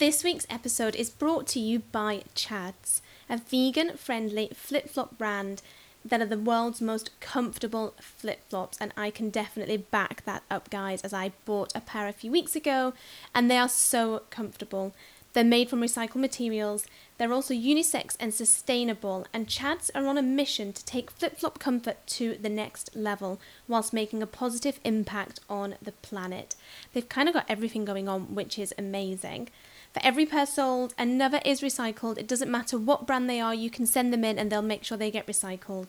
This 0.00 0.24
week's 0.24 0.46
episode 0.48 0.96
is 0.96 1.10
brought 1.10 1.46
to 1.48 1.60
you 1.60 1.80
by 1.80 2.22
Chads, 2.34 3.02
a 3.28 3.36
vegan 3.36 3.98
friendly 3.98 4.48
flip 4.54 4.88
flop 4.88 5.18
brand 5.18 5.60
that 6.02 6.22
are 6.22 6.26
the 6.26 6.38
world's 6.38 6.80
most 6.80 7.10
comfortable 7.20 7.92
flip 8.00 8.40
flops, 8.48 8.78
and 8.80 8.94
I 8.96 9.10
can 9.10 9.28
definitely 9.28 9.76
back 9.76 10.24
that 10.24 10.42
up, 10.50 10.70
guys, 10.70 11.02
as 11.02 11.12
I 11.12 11.32
bought 11.44 11.72
a 11.74 11.82
pair 11.82 12.08
a 12.08 12.14
few 12.14 12.30
weeks 12.30 12.56
ago 12.56 12.94
and 13.34 13.50
they 13.50 13.58
are 13.58 13.68
so 13.68 14.22
comfortable. 14.30 14.94
They're 15.34 15.44
made 15.44 15.68
from 15.68 15.82
recycled 15.82 16.16
materials, 16.16 16.86
they're 17.18 17.34
also 17.34 17.52
unisex 17.52 18.16
and 18.18 18.32
sustainable, 18.32 19.26
and 19.34 19.48
Chads 19.48 19.90
are 19.94 20.06
on 20.06 20.16
a 20.16 20.22
mission 20.22 20.72
to 20.72 20.84
take 20.86 21.10
flip 21.10 21.36
flop 21.36 21.58
comfort 21.58 21.98
to 22.06 22.38
the 22.40 22.48
next 22.48 22.96
level 22.96 23.38
whilst 23.68 23.92
making 23.92 24.22
a 24.22 24.26
positive 24.26 24.80
impact 24.82 25.40
on 25.50 25.74
the 25.82 25.92
planet. 25.92 26.56
They've 26.94 27.06
kind 27.06 27.28
of 27.28 27.34
got 27.34 27.50
everything 27.50 27.84
going 27.84 28.08
on, 28.08 28.34
which 28.34 28.58
is 28.58 28.72
amazing. 28.78 29.50
For 29.92 30.00
every 30.04 30.24
pair 30.24 30.46
sold, 30.46 30.94
another 30.96 31.40
is 31.44 31.60
recycled. 31.60 32.18
It 32.18 32.28
doesn't 32.28 32.50
matter 32.50 32.78
what 32.78 33.06
brand 33.06 33.28
they 33.28 33.40
are, 33.40 33.54
you 33.54 33.70
can 33.70 33.86
send 33.86 34.12
them 34.12 34.24
in 34.24 34.38
and 34.38 34.50
they'll 34.50 34.62
make 34.62 34.84
sure 34.84 34.96
they 34.96 35.10
get 35.10 35.26
recycled. 35.26 35.88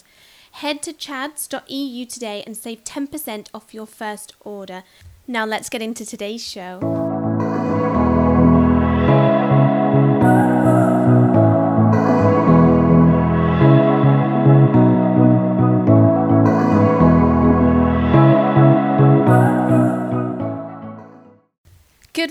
Head 0.54 0.82
to 0.84 0.94
chads.eu 0.94 2.05
today 2.05 2.44
and 2.46 2.58
save 2.58 2.84
10% 2.84 3.48
off 3.54 3.74
your 3.74 3.86
first 3.86 4.34
order. 4.41 4.84
Now 5.27 5.46
let's 5.46 5.70
get 5.70 5.82
into 5.82 6.05
today's 6.05 6.46
show. 6.46 7.11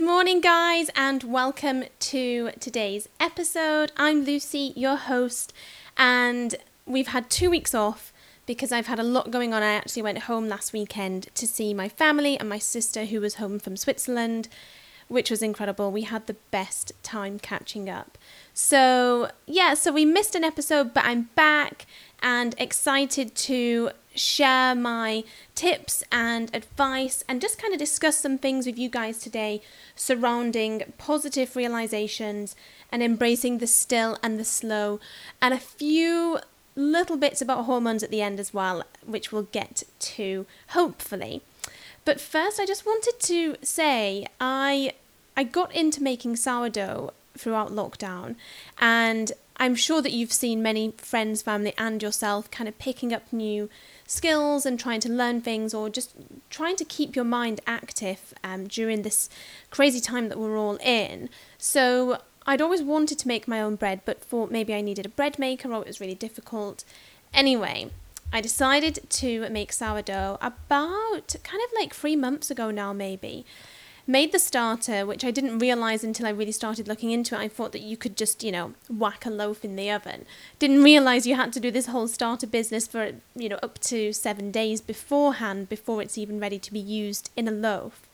Good 0.01 0.07
morning, 0.07 0.41
guys, 0.41 0.89
and 0.97 1.23
welcome 1.25 1.85
to 1.99 2.53
today's 2.59 3.07
episode. 3.21 3.93
I'm 3.99 4.25
Lucy, 4.25 4.73
your 4.75 4.97
host, 4.97 5.53
and 5.95 6.55
we've 6.87 7.09
had 7.09 7.29
two 7.29 7.51
weeks 7.51 7.75
off 7.75 8.11
because 8.47 8.73
I've 8.73 8.87
had 8.87 8.99
a 8.99 9.03
lot 9.03 9.31
going 9.31 9.53
on. 9.53 9.63
I 9.63 9.75
actually 9.75 10.01
went 10.01 10.21
home 10.21 10.49
last 10.49 10.73
weekend 10.73 11.29
to 11.35 11.47
see 11.47 11.75
my 11.75 11.91
family 11.91 12.41
and 12.41 12.49
my 12.49 12.59
sister, 12.59 13.05
who 13.05 13.21
was 13.21 13.35
home 13.35 13.59
from 13.59 13.77
Switzerland, 13.77 14.49
which 15.09 15.31
was 15.31 15.43
incredible. 15.43 15.93
We 15.93 16.05
had 16.05 16.27
the 16.27 16.37
best 16.51 16.93
time 17.03 17.39
catching 17.39 17.91
up. 17.91 18.17
So, 18.55 19.31
yeah, 19.47 19.75
so 19.75 19.93
we 19.93 20.07
missed 20.07 20.35
an 20.35 20.45
episode, 20.45 20.95
but 20.95 21.05
I'm 21.05 21.29
back 21.35 21.85
and 22.23 22.55
excited 22.57 23.35
to 23.35 23.91
share 24.15 24.75
my 24.75 25.25
tips 25.55 26.03
and 26.11 26.55
advice 26.55 27.23
and 27.29 27.41
just 27.41 27.61
kind 27.61 27.73
of 27.73 27.79
discuss 27.79 28.19
some 28.19 28.39
things 28.39 28.67
with 28.67 28.79
you 28.79 28.89
guys 28.89 29.19
today 29.19 29.63
surrounding 29.95 30.93
positive 30.99 31.55
realizations 31.55 32.57
and 32.91 33.03
embracing 33.03 33.59
the 33.59 33.67
still 33.67 34.19
and 34.23 34.39
the 34.39 34.45
slow, 34.45 34.99
and 35.41 35.55
a 35.55 35.59
few 35.59 36.39
little 36.75 37.17
bits 37.17 37.41
about 37.41 37.65
hormones 37.65 38.03
at 38.03 38.11
the 38.11 38.23
end 38.23 38.41
as 38.41 38.55
well, 38.55 38.83
which 39.05 39.31
we'll 39.31 39.43
get 39.43 39.83
to 39.99 40.47
hopefully. 40.69 41.43
But 42.05 42.21
first, 42.21 42.59
I 42.59 42.67
just 42.67 42.87
wanted 42.87 43.21
to 43.21 43.57
say 43.63 44.27
I 44.41 44.95
I 45.37 45.45
got 45.45 45.75
into 45.75 46.03
making 46.03 46.37
sourdough 46.37 47.13
throughout 47.37 47.71
lockdown, 47.71 48.37
and 48.79 49.33
I'm 49.61 49.75
sure 49.75 50.01
that 50.01 50.13
you've 50.13 50.33
seen 50.33 50.63
many 50.63 50.95
friends, 50.97 51.43
family, 51.43 51.75
and 51.77 52.03
yourself 52.03 52.51
kind 52.51 52.67
of 52.67 52.79
picking 52.79 53.13
up 53.13 53.31
new 53.31 53.69
skills 54.07 54.65
and 54.65 54.81
trying 54.81 55.01
to 55.01 55.11
learn 55.11 55.43
things 55.43 55.75
or 55.75 55.91
just 55.91 56.15
trying 56.49 56.77
to 56.77 56.85
keep 56.85 57.15
your 57.15 57.27
mind 57.27 57.61
active 57.67 58.33
um, 58.43 58.67
during 58.69 59.03
this 59.03 59.29
crazy 59.71 60.01
time 60.01 60.31
that 60.31 60.39
we're 60.39 60.57
all 60.57 60.77
in. 60.77 61.29
So 61.59 62.23
I'd 62.47 62.63
always 62.63 62.83
wanted 62.83 63.19
to 63.19 63.29
make 63.29 63.47
my 63.47 63.61
own 63.61 63.77
bread, 63.77 64.01
but 64.07 64.23
thought 64.23 64.51
maybe 64.51 64.73
I 64.73 64.81
needed 64.81 65.05
a 65.05 65.11
bread 65.11 65.39
maker 65.39 65.71
or 65.71 65.83
it 65.83 65.87
was 65.87 66.01
really 66.01 66.15
difficult. 66.15 66.83
Anyway, 67.35 67.91
I 68.33 68.41
decided 68.41 69.01
to 69.11 69.47
make 69.51 69.75
sourdough 69.75 70.39
about 70.41 71.37
kind 71.45 71.63
of 71.63 71.71
like 71.79 71.93
three 71.93 72.17
months 72.17 72.51
ago 72.51 72.71
now, 72.71 72.95
maybe 72.95 73.45
made 74.11 74.33
the 74.33 74.39
starter, 74.39 75.07
which 75.07 75.25
I 75.25 75.31
didn't 75.31 75.59
realize 75.59 76.05
until 76.05 76.27
I 76.27 76.31
really 76.31 76.53
started 76.53 76.89
looking 76.89 77.13
into 77.13 77.35
it. 77.35 77.39
I 77.39 77.49
thought 77.49 77.73
that 77.73 77.83
you 77.83 77.97
could 77.97 78.17
just, 78.17 78.43
you 78.43 78.53
know, 78.53 78.75
whack 78.89 79.25
a 79.25 79.31
loaf 79.31 79.65
in 79.65 79.77
the 79.77 79.91
oven. 79.91 80.27
Didn't 80.59 80.83
realize 80.83 81.27
you 81.27 81.37
had 81.37 81.53
to 81.55 81.61
do 81.61 81.71
this 81.71 81.87
whole 81.87 82.09
starter 82.09 82.47
business 82.47 82.87
for, 82.87 83.13
you 83.35 83.49
know, 83.49 83.59
up 83.63 83.79
to 83.81 84.13
seven 84.13 84.51
days 84.51 84.81
beforehand 84.81 85.69
before 85.69 86.03
it's 86.03 86.19
even 86.19 86.41
ready 86.41 86.59
to 86.59 86.73
be 86.73 86.81
used 86.81 87.31
in 87.37 87.47
a 87.47 87.53
loaf. 87.53 88.09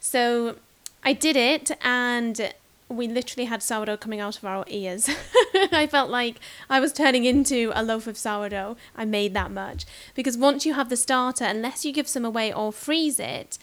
So 0.00 0.56
I 1.04 1.12
did 1.12 1.36
it 1.36 1.70
and 1.82 2.52
we 2.88 3.08
literally 3.08 3.46
had 3.46 3.62
sourdough 3.62 3.96
coming 3.96 4.20
out 4.20 4.38
of 4.38 4.44
our 4.44 4.64
ears. 4.68 5.08
I 5.72 5.86
felt 5.90 6.08
like 6.08 6.36
I 6.70 6.80
was 6.80 6.92
turning 6.92 7.24
into 7.24 7.72
a 7.74 7.82
loaf 7.82 8.06
of 8.06 8.16
sourdough. 8.16 8.76
I 8.96 9.04
made 9.04 9.34
that 9.34 9.50
much. 9.50 9.84
Because 10.14 10.38
once 10.38 10.64
you 10.64 10.74
have 10.74 10.88
the 10.88 10.96
starter, 10.96 11.44
unless 11.44 11.84
you 11.84 11.92
give 11.92 12.08
some 12.08 12.24
away 12.24 12.52
or 12.52 12.72
freeze 12.72 13.18
it, 13.18 13.58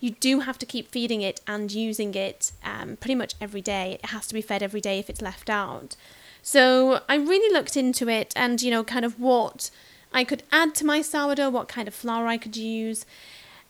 you 0.00 0.10
do 0.10 0.40
have 0.40 0.58
to 0.58 0.66
keep 0.66 0.90
feeding 0.90 1.22
it 1.22 1.40
and 1.46 1.72
using 1.72 2.14
it 2.14 2.52
um, 2.64 2.96
pretty 2.96 3.14
much 3.14 3.34
every 3.40 3.60
day. 3.60 3.98
It 4.02 4.10
has 4.10 4.26
to 4.28 4.34
be 4.34 4.42
fed 4.42 4.62
every 4.62 4.80
day 4.80 4.98
if 4.98 5.10
it's 5.10 5.22
left 5.22 5.50
out. 5.50 5.96
So 6.42 7.02
I 7.08 7.16
really 7.16 7.52
looked 7.52 7.76
into 7.76 8.08
it 8.08 8.32
and, 8.36 8.62
you 8.62 8.70
know, 8.70 8.84
kind 8.84 9.04
of 9.04 9.18
what 9.18 9.70
I 10.12 10.24
could 10.24 10.44
add 10.52 10.74
to 10.76 10.86
my 10.86 11.02
sourdough, 11.02 11.50
what 11.50 11.68
kind 11.68 11.88
of 11.88 11.94
flour 11.94 12.26
I 12.26 12.38
could 12.38 12.56
use, 12.56 13.04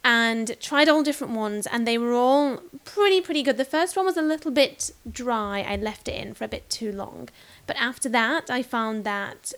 and 0.04 0.58
tried 0.60 0.88
all 0.88 1.02
different 1.02 1.34
ones, 1.34 1.66
and 1.66 1.86
they 1.86 1.98
were 1.98 2.12
all 2.12 2.58
pretty, 2.84 3.20
pretty 3.20 3.42
good. 3.42 3.56
The 3.56 3.64
first 3.64 3.96
one 3.96 4.06
was 4.06 4.16
a 4.16 4.22
little 4.22 4.50
bit 4.50 4.92
dry, 5.10 5.62
I 5.62 5.76
left 5.76 6.08
it 6.08 6.14
in 6.14 6.34
for 6.34 6.44
a 6.44 6.48
bit 6.48 6.70
too 6.70 6.92
long. 6.92 7.28
But 7.66 7.76
after 7.76 8.08
that, 8.10 8.48
I 8.48 8.62
found 8.62 9.04
that 9.04 9.52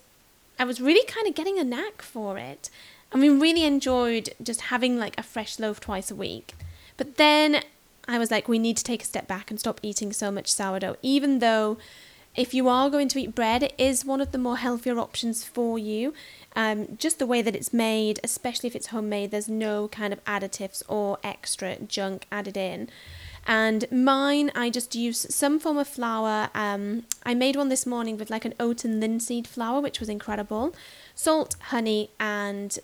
I 0.58 0.64
was 0.64 0.80
really 0.80 1.04
kind 1.06 1.26
of 1.26 1.34
getting 1.34 1.58
a 1.58 1.64
knack 1.64 2.00
for 2.00 2.38
it. 2.38 2.70
And 3.12 3.20
we 3.20 3.28
really 3.28 3.64
enjoyed 3.64 4.30
just 4.42 4.62
having 4.62 4.98
like 4.98 5.18
a 5.18 5.22
fresh 5.22 5.58
loaf 5.58 5.80
twice 5.80 6.10
a 6.10 6.14
week. 6.14 6.54
But 6.96 7.16
then 7.16 7.62
I 8.06 8.18
was 8.18 8.30
like, 8.30 8.48
we 8.48 8.58
need 8.58 8.76
to 8.76 8.84
take 8.84 9.02
a 9.02 9.06
step 9.06 9.26
back 9.26 9.50
and 9.50 9.58
stop 9.58 9.80
eating 9.82 10.12
so 10.12 10.30
much 10.30 10.52
sourdough, 10.52 10.96
even 11.02 11.38
though 11.38 11.78
if 12.36 12.54
you 12.54 12.68
are 12.68 12.88
going 12.90 13.08
to 13.08 13.18
eat 13.18 13.34
bread, 13.34 13.62
it 13.62 13.74
is 13.76 14.04
one 14.04 14.20
of 14.20 14.30
the 14.30 14.38
more 14.38 14.56
healthier 14.56 14.98
options 14.98 15.42
for 15.44 15.78
you. 15.78 16.14
Um, 16.54 16.96
just 16.96 17.18
the 17.18 17.26
way 17.26 17.42
that 17.42 17.56
it's 17.56 17.72
made, 17.72 18.20
especially 18.22 18.68
if 18.68 18.76
it's 18.76 18.88
homemade, 18.88 19.30
there's 19.30 19.48
no 19.48 19.88
kind 19.88 20.12
of 20.12 20.24
additives 20.24 20.82
or 20.88 21.18
extra 21.24 21.76
junk 21.76 22.26
added 22.30 22.56
in. 22.56 22.88
And 23.46 23.90
mine, 23.90 24.52
I 24.54 24.70
just 24.70 24.94
use 24.94 25.26
some 25.34 25.58
form 25.58 25.78
of 25.78 25.88
flour. 25.88 26.50
Um, 26.54 27.04
I 27.24 27.34
made 27.34 27.56
one 27.56 27.68
this 27.68 27.86
morning 27.86 28.16
with 28.16 28.30
like 28.30 28.44
an 28.44 28.54
oat 28.60 28.84
and 28.84 29.00
linseed 29.00 29.48
flour, 29.48 29.80
which 29.80 29.98
was 29.98 30.08
incredible. 30.08 30.74
Salt, 31.14 31.56
honey, 31.60 32.10
and 32.20 32.78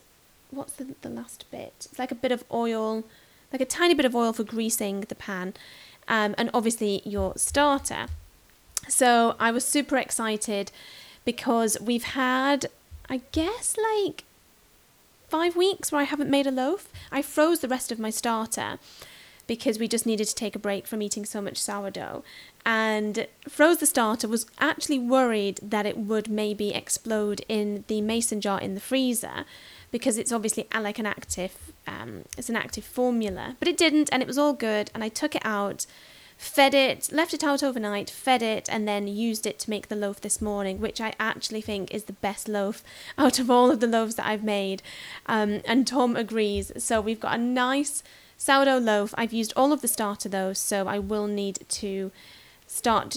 what's 0.50 0.74
the, 0.74 0.94
the 1.02 1.08
last 1.08 1.50
bit? 1.50 1.72
It's 1.90 1.98
like 1.98 2.10
a 2.10 2.16
bit 2.16 2.32
of 2.32 2.44
oil, 2.52 3.04
like 3.52 3.60
a 3.60 3.66
tiny 3.66 3.94
bit 3.94 4.04
of 4.04 4.14
oil 4.14 4.32
for 4.32 4.44
greasing 4.44 5.00
the 5.02 5.14
pan, 5.14 5.54
um, 6.08 6.34
and 6.38 6.50
obviously 6.54 7.02
your 7.04 7.34
starter. 7.36 8.06
So 8.88 9.34
I 9.40 9.50
was 9.50 9.64
super 9.64 9.96
excited 9.96 10.70
because 11.24 11.76
we've 11.80 12.04
had, 12.04 12.66
I 13.08 13.22
guess, 13.32 13.76
like 13.76 14.24
five 15.28 15.56
weeks 15.56 15.90
where 15.90 16.00
I 16.00 16.04
haven't 16.04 16.30
made 16.30 16.46
a 16.46 16.52
loaf. 16.52 16.88
I 17.10 17.22
froze 17.22 17.60
the 17.60 17.68
rest 17.68 17.90
of 17.90 17.98
my 17.98 18.10
starter 18.10 18.78
because 19.46 19.78
we 19.78 19.88
just 19.88 20.06
needed 20.06 20.26
to 20.26 20.34
take 20.34 20.56
a 20.56 20.60
break 20.60 20.86
from 20.86 21.02
eating 21.02 21.24
so 21.24 21.40
much 21.40 21.58
sourdough. 21.58 22.24
And 22.64 23.26
froze 23.48 23.78
the 23.78 23.86
starter 23.86 24.26
was 24.26 24.46
actually 24.58 24.98
worried 24.98 25.60
that 25.62 25.86
it 25.86 25.96
would 25.96 26.28
maybe 26.28 26.74
explode 26.74 27.44
in 27.48 27.84
the 27.86 28.00
mason 28.00 28.40
jar 28.40 28.60
in 28.60 28.74
the 28.74 28.80
freezer 28.80 29.44
because 29.96 30.18
it's 30.18 30.30
obviously 30.30 30.66
like 30.78 30.98
an 30.98 31.06
active, 31.06 31.72
um, 31.86 32.26
it's 32.36 32.50
an 32.50 32.56
active 32.56 32.84
formula. 32.84 33.56
But 33.58 33.66
it 33.66 33.78
didn't, 33.78 34.10
and 34.12 34.20
it 34.20 34.28
was 34.28 34.36
all 34.36 34.52
good. 34.52 34.90
And 34.94 35.02
I 35.02 35.08
took 35.08 35.34
it 35.34 35.40
out, 35.42 35.86
fed 36.36 36.74
it, 36.74 37.08
left 37.10 37.32
it 37.32 37.42
out 37.42 37.62
overnight, 37.62 38.10
fed 38.10 38.42
it, 38.42 38.68
and 38.70 38.86
then 38.86 39.08
used 39.08 39.46
it 39.46 39.58
to 39.60 39.70
make 39.70 39.88
the 39.88 39.96
loaf 39.96 40.20
this 40.20 40.42
morning, 40.42 40.82
which 40.82 41.00
I 41.00 41.14
actually 41.18 41.62
think 41.62 41.94
is 41.94 42.04
the 42.04 42.12
best 42.12 42.46
loaf 42.46 42.84
out 43.18 43.38
of 43.38 43.50
all 43.50 43.70
of 43.70 43.80
the 43.80 43.86
loaves 43.86 44.16
that 44.16 44.26
I've 44.26 44.44
made. 44.44 44.82
Um, 45.24 45.62
and 45.64 45.86
Tom 45.86 46.14
agrees. 46.14 46.72
So 46.76 47.00
we've 47.00 47.18
got 47.18 47.36
a 47.36 47.42
nice 47.42 48.02
sourdough 48.36 48.76
loaf. 48.76 49.14
I've 49.16 49.32
used 49.32 49.54
all 49.56 49.72
of 49.72 49.80
the 49.80 49.88
starter 49.88 50.28
though, 50.28 50.52
so 50.52 50.86
I 50.86 50.98
will 50.98 51.26
need 51.26 51.60
to 51.66 52.12
start 52.66 53.16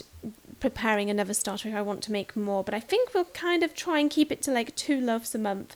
preparing 0.61 1.09
another 1.09 1.33
starter 1.33 1.67
if 1.67 1.75
I 1.75 1.81
want 1.81 2.03
to 2.03 2.13
make 2.13 2.37
more. 2.37 2.63
But 2.63 2.73
I 2.73 2.79
think 2.79 3.13
we'll 3.13 3.25
kind 3.25 3.63
of 3.63 3.73
try 3.73 3.99
and 3.99 4.09
keep 4.09 4.31
it 4.31 4.41
to 4.43 4.51
like 4.51 4.77
two 4.77 5.01
loaves 5.01 5.35
a 5.35 5.39
month 5.39 5.75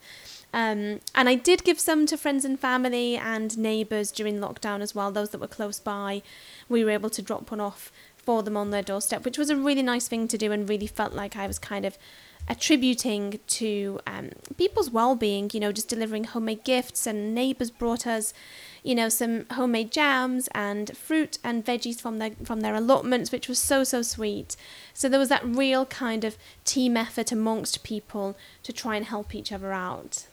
um, 0.53 0.99
and 1.15 1.27
I 1.27 1.35
did 1.35 1.63
give 1.63 1.79
some 1.79 2.05
to 2.05 2.17
friends 2.17 2.45
and 2.45 2.59
family 2.59 3.17
and 3.17 3.57
neighbours 3.57 4.11
during 4.11 4.39
lockdown 4.39 4.81
as 4.81 4.93
well, 4.93 5.11
those 5.11 5.31
that 5.31 5.41
were 5.41 5.47
close 5.47 5.79
by. 5.79 6.21
We 6.69 6.83
were 6.83 6.91
able 6.91 7.09
to 7.09 7.21
drop 7.21 7.49
one 7.49 7.59
off 7.59 7.91
for 8.17 8.43
them 8.43 8.55
on 8.55 8.69
their 8.69 8.83
doorstep, 8.83 9.25
which 9.25 9.37
was 9.37 9.49
a 9.49 9.55
really 9.55 9.81
nice 9.81 10.07
thing 10.07 10.27
to 10.29 10.37
do 10.37 10.51
and 10.51 10.69
really 10.69 10.87
felt 10.87 11.13
like 11.13 11.35
I 11.35 11.47
was 11.47 11.59
kind 11.59 11.85
of 11.85 11.97
attributing 12.47 13.39
to 13.47 13.99
um, 14.05 14.29
people's 14.57 14.89
well-being 14.89 15.49
you 15.53 15.61
know 15.61 15.71
just 15.71 15.87
delivering 15.87 16.25
homemade 16.25 16.61
gifts 16.65 17.07
and 17.07 17.33
neighbors 17.33 17.71
brought 17.71 18.05
us 18.05 18.33
you 18.83 18.93
know 18.93 19.07
some 19.07 19.45
homemade 19.51 19.89
jams 19.89 20.49
and 20.53 20.97
fruit 20.97 21.37
and 21.41 21.63
veggies 21.63 22.01
from 22.01 22.17
their 22.17 22.31
from 22.43 22.59
their 22.59 22.75
allotments 22.75 23.31
which 23.31 23.47
was 23.47 23.57
so 23.57 23.85
so 23.85 24.01
sweet 24.01 24.57
so 24.93 25.07
there 25.07 25.21
was 25.21 25.29
that 25.29 25.45
real 25.45 25.85
kind 25.85 26.25
of 26.25 26.37
team 26.65 26.97
effort 26.97 27.31
amongst 27.31 27.81
people 27.81 28.35
to 28.61 28.73
try 28.73 28.97
and 28.97 29.05
help 29.05 29.33
each 29.33 29.53
other 29.53 29.71
out 29.71 30.27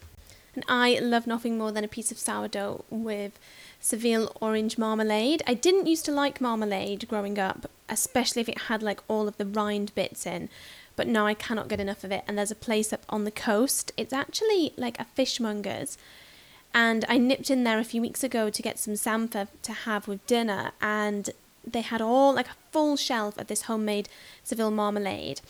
and 0.60 0.64
I 0.68 0.98
love 0.98 1.26
nothing 1.26 1.56
more 1.56 1.72
than 1.72 1.84
a 1.84 1.88
piece 1.88 2.12
of 2.12 2.18
sourdough 2.18 2.84
with 2.90 3.38
Seville 3.80 4.30
orange 4.42 4.76
marmalade. 4.76 5.42
I 5.46 5.54
didn't 5.54 5.86
used 5.86 6.04
to 6.04 6.12
like 6.12 6.40
marmalade 6.40 7.08
growing 7.08 7.38
up, 7.38 7.70
especially 7.88 8.42
if 8.42 8.48
it 8.48 8.62
had 8.62 8.82
like 8.82 9.00
all 9.08 9.26
of 9.26 9.38
the 9.38 9.46
rind 9.46 9.94
bits 9.94 10.26
in. 10.26 10.50
But 10.96 11.06
now 11.06 11.26
I 11.26 11.32
cannot 11.32 11.68
get 11.68 11.80
enough 11.80 12.04
of 12.04 12.12
it. 12.12 12.24
And 12.28 12.36
there's 12.36 12.50
a 12.50 12.56
place 12.56 12.92
up 12.92 13.04
on 13.08 13.24
the 13.24 13.30
coast. 13.30 13.92
It's 13.96 14.12
actually 14.12 14.74
like 14.76 15.00
a 15.00 15.06
fishmonger's. 15.16 15.96
And 16.74 17.06
I 17.08 17.16
nipped 17.16 17.50
in 17.50 17.64
there 17.64 17.78
a 17.78 17.84
few 17.84 18.02
weeks 18.02 18.22
ago 18.22 18.50
to 18.50 18.62
get 18.62 18.78
some 18.78 18.96
samphire 18.96 19.48
to 19.62 19.72
have 19.72 20.06
with 20.06 20.26
dinner. 20.26 20.72
And 20.82 21.30
they 21.66 21.80
had 21.80 22.02
all 22.02 22.34
like 22.34 22.48
a 22.48 22.56
full 22.70 22.98
shelf 22.98 23.38
of 23.38 23.46
this 23.46 23.62
homemade 23.62 24.10
Seville 24.44 24.70
marmalade. 24.70 25.40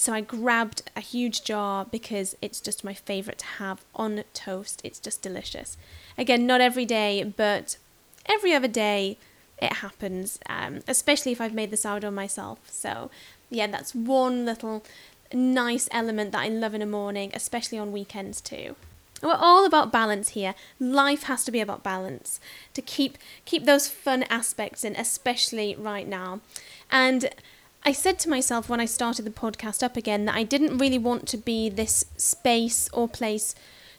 So 0.00 0.14
I 0.14 0.22
grabbed 0.22 0.80
a 0.96 1.00
huge 1.00 1.44
jar 1.44 1.84
because 1.84 2.34
it's 2.40 2.62
just 2.62 2.82
my 2.82 2.94
favourite 2.94 3.40
to 3.40 3.46
have 3.58 3.84
on 3.94 4.24
toast. 4.32 4.80
It's 4.82 4.98
just 4.98 5.20
delicious. 5.20 5.76
Again, 6.16 6.46
not 6.46 6.62
every 6.62 6.86
day, 6.86 7.22
but 7.22 7.76
every 8.24 8.54
other 8.54 8.66
day 8.66 9.18
it 9.60 9.74
happens, 9.74 10.38
um, 10.48 10.80
especially 10.88 11.32
if 11.32 11.40
I've 11.42 11.52
made 11.52 11.70
the 11.70 11.76
sourdough 11.76 12.12
myself. 12.12 12.60
So, 12.70 13.10
yeah, 13.50 13.66
that's 13.66 13.94
one 13.94 14.46
little 14.46 14.82
nice 15.34 15.86
element 15.92 16.32
that 16.32 16.44
I 16.44 16.48
love 16.48 16.72
in 16.72 16.80
a 16.80 16.86
morning, 16.86 17.30
especially 17.34 17.76
on 17.76 17.92
weekends 17.92 18.40
too. 18.40 18.76
We're 19.22 19.34
all 19.34 19.66
about 19.66 19.92
balance 19.92 20.30
here. 20.30 20.54
Life 20.78 21.24
has 21.24 21.44
to 21.44 21.52
be 21.52 21.60
about 21.60 21.82
balance 21.82 22.40
to 22.72 22.80
keep 22.80 23.18
keep 23.44 23.66
those 23.66 23.86
fun 23.86 24.22
aspects 24.30 24.82
in, 24.82 24.96
especially 24.96 25.76
right 25.76 26.08
now. 26.08 26.40
And 26.90 27.28
I 27.82 27.92
said 27.92 28.18
to 28.20 28.28
myself 28.28 28.68
when 28.68 28.80
I 28.80 28.84
started 28.84 29.24
the 29.24 29.30
podcast 29.30 29.82
up 29.82 29.96
again 29.96 30.26
that 30.26 30.34
I 30.34 30.42
didn't 30.42 30.78
really 30.78 30.98
want 30.98 31.26
to 31.28 31.38
be 31.38 31.70
this 31.70 32.04
space 32.16 32.90
or 32.92 33.08
place 33.08 33.54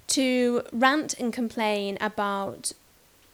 to 0.08 0.62
rant 0.72 1.16
and 1.20 1.34
complain 1.34 1.98
about 2.00 2.74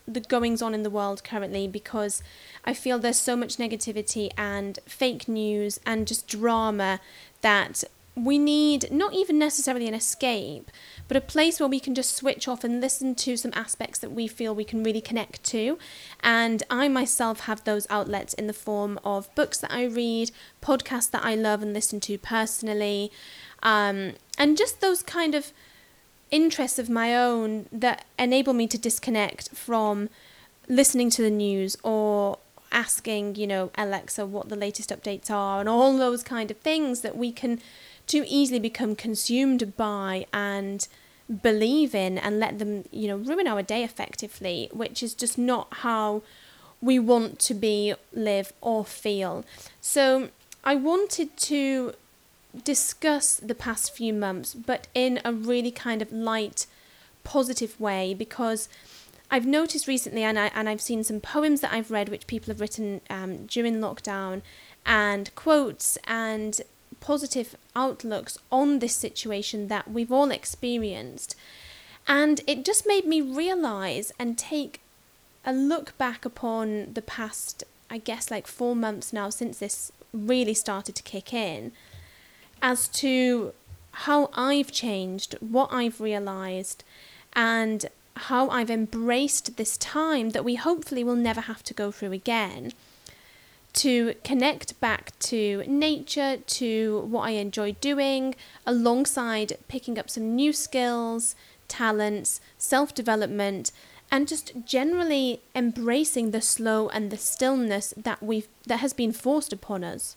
the 0.06 0.20
goings 0.20 0.62
on 0.62 0.72
in 0.72 0.82
the 0.82 0.90
world 0.90 1.22
currently 1.22 1.68
because 1.68 2.22
I 2.64 2.72
feel 2.72 2.98
there's 2.98 3.18
so 3.20 3.36
much 3.36 3.56
negativity 3.56 4.30
and 4.38 4.78
fake 4.86 5.28
news 5.28 5.78
and 5.84 6.06
just 6.06 6.26
drama 6.26 7.00
that 7.42 7.84
we 8.18 8.38
need 8.38 8.90
not 8.90 9.14
even 9.14 9.38
necessarily 9.38 9.86
an 9.86 9.94
escape, 9.94 10.70
but 11.06 11.16
a 11.16 11.20
place 11.20 11.60
where 11.60 11.68
we 11.68 11.80
can 11.80 11.94
just 11.94 12.16
switch 12.16 12.48
off 12.48 12.64
and 12.64 12.80
listen 12.80 13.14
to 13.14 13.36
some 13.36 13.52
aspects 13.54 13.98
that 14.00 14.10
we 14.10 14.26
feel 14.26 14.54
we 14.54 14.64
can 14.64 14.82
really 14.82 15.00
connect 15.00 15.42
to. 15.44 15.78
And 16.22 16.62
I 16.70 16.88
myself 16.88 17.40
have 17.40 17.64
those 17.64 17.86
outlets 17.90 18.34
in 18.34 18.46
the 18.46 18.52
form 18.52 18.98
of 19.04 19.34
books 19.34 19.58
that 19.58 19.72
I 19.72 19.84
read, 19.84 20.30
podcasts 20.62 21.10
that 21.10 21.24
I 21.24 21.34
love 21.34 21.62
and 21.62 21.72
listen 21.72 22.00
to 22.00 22.18
personally, 22.18 23.10
um, 23.62 24.14
and 24.36 24.56
just 24.56 24.80
those 24.80 25.02
kind 25.02 25.34
of 25.34 25.52
interests 26.30 26.78
of 26.78 26.90
my 26.90 27.16
own 27.16 27.66
that 27.72 28.04
enable 28.18 28.52
me 28.52 28.66
to 28.66 28.78
disconnect 28.78 29.50
from 29.50 30.08
listening 30.68 31.08
to 31.10 31.22
the 31.22 31.30
news 31.30 31.76
or 31.82 32.38
asking, 32.70 33.34
you 33.36 33.46
know, 33.46 33.70
Alexa 33.76 34.26
what 34.26 34.48
the 34.48 34.56
latest 34.56 34.90
updates 34.90 35.30
are 35.30 35.60
and 35.60 35.68
all 35.68 35.96
those 35.96 36.22
kind 36.22 36.50
of 36.50 36.58
things 36.58 37.00
that 37.00 37.16
we 37.16 37.32
can 37.32 37.60
too 38.08 38.24
easily 38.26 38.58
become 38.58 38.96
consumed 38.96 39.76
by 39.76 40.26
and 40.32 40.88
believe 41.42 41.94
in 41.94 42.18
and 42.18 42.40
let 42.40 42.58
them, 42.58 42.84
you 42.90 43.06
know, 43.06 43.16
ruin 43.16 43.46
our 43.46 43.62
day 43.62 43.84
effectively, 43.84 44.70
which 44.72 45.02
is 45.02 45.14
just 45.14 45.36
not 45.38 45.68
how 45.82 46.22
we 46.80 46.98
want 46.98 47.38
to 47.38 47.54
be, 47.54 47.94
live, 48.12 48.52
or 48.60 48.84
feel. 48.84 49.44
So 49.80 50.30
I 50.64 50.74
wanted 50.74 51.36
to 51.36 51.92
discuss 52.64 53.36
the 53.36 53.54
past 53.54 53.94
few 53.94 54.12
months, 54.12 54.54
but 54.54 54.88
in 54.94 55.20
a 55.24 55.32
really 55.32 55.70
kind 55.70 56.02
of 56.02 56.12
light, 56.12 56.66
positive 57.24 57.78
way 57.80 58.14
because. 58.14 58.68
I've 59.30 59.44
noticed 59.44 59.86
recently, 59.86 60.22
and, 60.22 60.38
I, 60.38 60.50
and 60.54 60.70
I've 60.70 60.80
seen 60.80 61.04
some 61.04 61.20
poems 61.20 61.60
that 61.60 61.70
I've 61.70 61.90
read 61.90 62.08
which 62.08 62.26
people 62.26 62.50
have 62.50 62.62
written 62.62 63.02
um, 63.10 63.44
during 63.44 63.74
lockdown, 63.74 64.40
and 64.86 65.30
quotes 65.34 65.98
and 66.06 66.62
positive 67.00 67.56
outlooks 67.74 68.38
on 68.50 68.78
this 68.78 68.94
situation 68.94 69.68
that 69.68 69.90
we've 69.90 70.12
all 70.12 70.30
experienced. 70.30 71.34
And 72.06 72.40
it 72.46 72.64
just 72.64 72.86
made 72.86 73.06
me 73.06 73.20
realize 73.20 74.12
and 74.18 74.38
take 74.38 74.80
a 75.44 75.52
look 75.52 75.96
back 75.98 76.24
upon 76.24 76.94
the 76.94 77.02
past, 77.02 77.64
I 77.90 77.98
guess, 77.98 78.30
like 78.30 78.46
four 78.46 78.74
months 78.74 79.12
now 79.12 79.30
since 79.30 79.58
this 79.58 79.92
really 80.12 80.54
started 80.54 80.94
to 80.96 81.02
kick 81.02 81.32
in, 81.32 81.72
as 82.62 82.88
to 82.88 83.52
how 83.92 84.30
I've 84.34 84.72
changed, 84.72 85.36
what 85.40 85.68
I've 85.72 86.00
realized, 86.00 86.82
and 87.34 87.86
how 88.16 88.48
I've 88.48 88.70
embraced 88.70 89.56
this 89.56 89.76
time 89.76 90.30
that 90.30 90.44
we 90.44 90.56
hopefully 90.56 91.04
will 91.04 91.16
never 91.16 91.42
have 91.42 91.62
to 91.64 91.74
go 91.74 91.90
through 91.90 92.12
again 92.12 92.72
to 93.78 94.14
connect 94.24 94.78
back 94.80 95.16
to 95.20 95.62
nature, 95.68 96.38
to 96.38 97.06
what 97.08 97.28
I 97.28 97.30
enjoy 97.30 97.72
doing, 97.80 98.34
alongside 98.66 99.56
picking 99.68 99.98
up 99.98 100.10
some 100.10 100.34
new 100.34 100.52
skills, 100.52 101.36
talents, 101.68 102.40
self 102.56 102.92
development, 102.92 103.70
and 104.10 104.26
just 104.26 104.52
generally 104.64 105.42
embracing 105.54 106.32
the 106.32 106.40
slow 106.40 106.88
and 106.88 107.12
the 107.12 107.16
stillness 107.16 107.94
that 107.96 108.20
we've 108.20 108.48
that 108.66 108.80
has 108.80 108.92
been 108.92 109.12
forced 109.12 109.52
upon 109.52 109.84
us. 109.84 110.16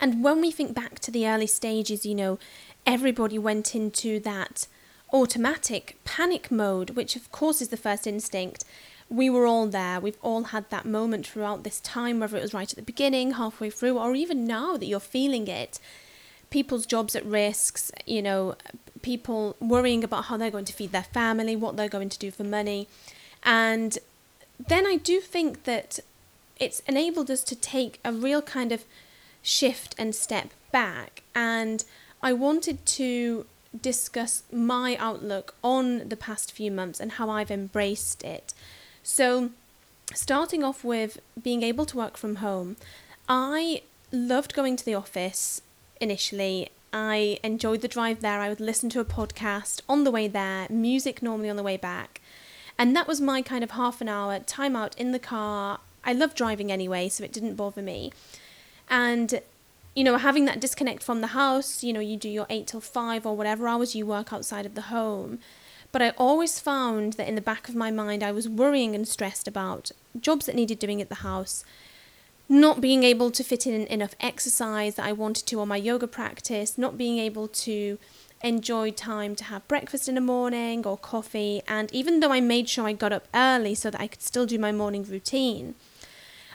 And 0.00 0.22
when 0.22 0.40
we 0.40 0.52
think 0.52 0.72
back 0.72 1.00
to 1.00 1.10
the 1.10 1.26
early 1.26 1.48
stages, 1.48 2.06
you 2.06 2.14
know, 2.14 2.38
everybody 2.86 3.38
went 3.38 3.74
into 3.74 4.20
that 4.20 4.68
automatic 5.12 5.98
panic 6.04 6.52
mode, 6.52 6.90
which 6.90 7.16
of 7.16 7.32
course 7.32 7.60
is 7.60 7.68
the 7.70 7.76
first 7.76 8.06
instinct, 8.06 8.64
we 9.10 9.28
were 9.28 9.44
all 9.44 9.66
there. 9.66 10.00
We've 10.00 10.16
all 10.22 10.44
had 10.44 10.70
that 10.70 10.86
moment 10.86 11.26
throughout 11.26 11.64
this 11.64 11.80
time, 11.80 12.20
whether 12.20 12.36
it 12.36 12.42
was 12.42 12.54
right 12.54 12.70
at 12.70 12.76
the 12.76 12.82
beginning, 12.82 13.32
halfway 13.32 13.68
through, 13.68 13.98
or 13.98 14.14
even 14.14 14.46
now 14.46 14.76
that 14.76 14.86
you're 14.86 15.00
feeling 15.00 15.48
it. 15.48 15.80
People's 16.48 16.86
jobs 16.86 17.14
at 17.16 17.26
risks, 17.26 17.90
you 18.06 18.22
know, 18.22 18.54
people 19.02 19.56
worrying 19.60 20.04
about 20.04 20.26
how 20.26 20.36
they're 20.36 20.50
going 20.50 20.64
to 20.64 20.72
feed 20.72 20.92
their 20.92 21.02
family, 21.02 21.56
what 21.56 21.76
they're 21.76 21.88
going 21.88 22.08
to 22.08 22.18
do 22.18 22.30
for 22.30 22.44
money. 22.44 22.86
And 23.42 23.98
then 24.68 24.86
I 24.86 24.96
do 24.96 25.20
think 25.20 25.64
that 25.64 25.98
it's 26.58 26.80
enabled 26.80 27.30
us 27.30 27.42
to 27.44 27.56
take 27.56 27.98
a 28.04 28.12
real 28.12 28.42
kind 28.42 28.70
of 28.70 28.84
shift 29.42 29.94
and 29.98 30.14
step 30.14 30.50
back. 30.70 31.22
And 31.34 31.84
I 32.22 32.32
wanted 32.32 32.84
to 32.86 33.46
discuss 33.80 34.42
my 34.52 34.96
outlook 34.96 35.54
on 35.64 36.08
the 36.08 36.16
past 36.16 36.52
few 36.52 36.70
months 36.70 37.00
and 37.00 37.12
how 37.12 37.30
I've 37.30 37.50
embraced 37.50 38.22
it. 38.22 38.52
So, 39.02 39.50
starting 40.14 40.62
off 40.62 40.84
with 40.84 41.20
being 41.40 41.62
able 41.62 41.86
to 41.86 41.96
work 41.96 42.16
from 42.16 42.36
home, 42.36 42.76
I 43.28 43.82
loved 44.12 44.54
going 44.54 44.76
to 44.76 44.84
the 44.84 44.94
office 44.94 45.62
initially. 46.00 46.70
I 46.92 47.38
enjoyed 47.42 47.82
the 47.82 47.88
drive 47.88 48.20
there. 48.20 48.40
I 48.40 48.48
would 48.48 48.60
listen 48.60 48.90
to 48.90 49.00
a 49.00 49.04
podcast 49.04 49.80
on 49.88 50.04
the 50.04 50.10
way 50.10 50.26
there, 50.26 50.66
music 50.68 51.22
normally 51.22 51.48
on 51.48 51.56
the 51.56 51.62
way 51.62 51.76
back. 51.76 52.20
And 52.78 52.96
that 52.96 53.06
was 53.06 53.20
my 53.20 53.42
kind 53.42 53.62
of 53.62 53.72
half 53.72 54.00
an 54.00 54.08
hour 54.08 54.38
time 54.40 54.74
out 54.74 54.96
in 54.98 55.12
the 55.12 55.18
car. 55.18 55.80
I 56.02 56.12
love 56.12 56.34
driving 56.34 56.72
anyway, 56.72 57.08
so 57.08 57.22
it 57.22 57.32
didn't 57.32 57.54
bother 57.54 57.82
me. 57.82 58.12
And, 58.88 59.40
you 59.94 60.02
know, 60.02 60.16
having 60.16 60.46
that 60.46 60.60
disconnect 60.60 61.02
from 61.02 61.20
the 61.20 61.28
house, 61.28 61.84
you 61.84 61.92
know, 61.92 62.00
you 62.00 62.16
do 62.16 62.28
your 62.28 62.46
8 62.48 62.66
till 62.66 62.80
5 62.80 63.26
or 63.26 63.36
whatever 63.36 63.68
hours 63.68 63.94
you 63.94 64.06
work 64.06 64.32
outside 64.32 64.66
of 64.66 64.74
the 64.74 64.82
home. 64.82 65.38
But 65.92 66.02
I 66.02 66.10
always 66.10 66.60
found 66.60 67.14
that 67.14 67.28
in 67.28 67.34
the 67.34 67.40
back 67.40 67.68
of 67.68 67.74
my 67.74 67.90
mind, 67.90 68.22
I 68.22 68.32
was 68.32 68.48
worrying 68.48 68.94
and 68.94 69.06
stressed 69.06 69.48
about 69.48 69.90
jobs 70.18 70.46
that 70.46 70.54
needed 70.54 70.78
doing 70.78 71.02
at 71.02 71.08
the 71.08 71.16
house, 71.16 71.64
not 72.48 72.80
being 72.80 73.02
able 73.02 73.30
to 73.30 73.44
fit 73.44 73.66
in 73.66 73.86
enough 73.86 74.14
exercise 74.20 74.94
that 74.96 75.06
I 75.06 75.12
wanted 75.12 75.46
to 75.46 75.60
on 75.60 75.68
my 75.68 75.76
yoga 75.76 76.06
practice, 76.06 76.78
not 76.78 76.96
being 76.96 77.18
able 77.18 77.48
to 77.48 77.98
enjoy 78.42 78.90
time 78.90 79.34
to 79.36 79.44
have 79.44 79.66
breakfast 79.68 80.08
in 80.08 80.14
the 80.14 80.20
morning 80.20 80.86
or 80.86 80.96
coffee. 80.96 81.62
And 81.68 81.92
even 81.92 82.20
though 82.20 82.32
I 82.32 82.40
made 82.40 82.68
sure 82.68 82.86
I 82.86 82.92
got 82.92 83.12
up 83.12 83.28
early 83.34 83.74
so 83.74 83.90
that 83.90 84.00
I 84.00 84.06
could 84.06 84.22
still 84.22 84.46
do 84.46 84.58
my 84.58 84.72
morning 84.72 85.04
routine, 85.04 85.74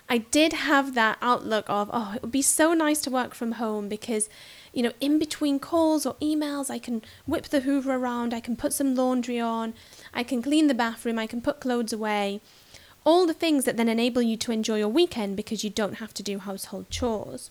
I 0.08 0.20
did 0.20 0.54
have 0.54 0.94
that 0.94 1.18
outlook 1.22 1.66
of, 1.68 1.90
oh, 1.92 2.14
it 2.16 2.22
would 2.22 2.32
be 2.32 2.42
so 2.42 2.74
nice 2.74 3.02
to 3.02 3.10
work 3.10 3.34
from 3.34 3.54
home 3.54 3.90
because 3.90 4.30
you 4.76 4.84
know, 4.84 4.92
in 5.00 5.18
between 5.18 5.58
calls 5.58 6.06
or 6.06 6.16
emails, 6.16 6.70
I 6.70 6.80
can 6.80 7.02
whip 7.26 7.46
the 7.46 7.62
hoover 7.62 7.96
around, 7.96 8.34
I 8.34 8.42
can 8.42 8.58
put 8.58 8.74
some 8.74 8.94
laundry 8.94 9.40
on, 9.40 9.74
I 10.14 10.22
can 10.22 10.42
clean 10.42 10.68
the 10.68 10.74
bathroom, 10.74 11.18
I 11.18 11.28
can 11.28 11.42
put 11.42 11.62
clothes 11.62 11.94
away. 11.94 12.42
All 13.06 13.26
the 13.26 13.34
things 13.34 13.64
that 13.64 13.78
then 13.78 13.88
enable 13.88 14.22
you 14.22 14.36
to 14.36 14.52
enjoy 14.52 14.80
your 14.80 14.90
weekend 14.90 15.38
because 15.38 15.64
you 15.64 15.70
don't 15.70 15.96
have 15.96 16.14
to 16.16 16.24
do 16.24 16.40
household 16.40 16.90
chores. 16.90 17.50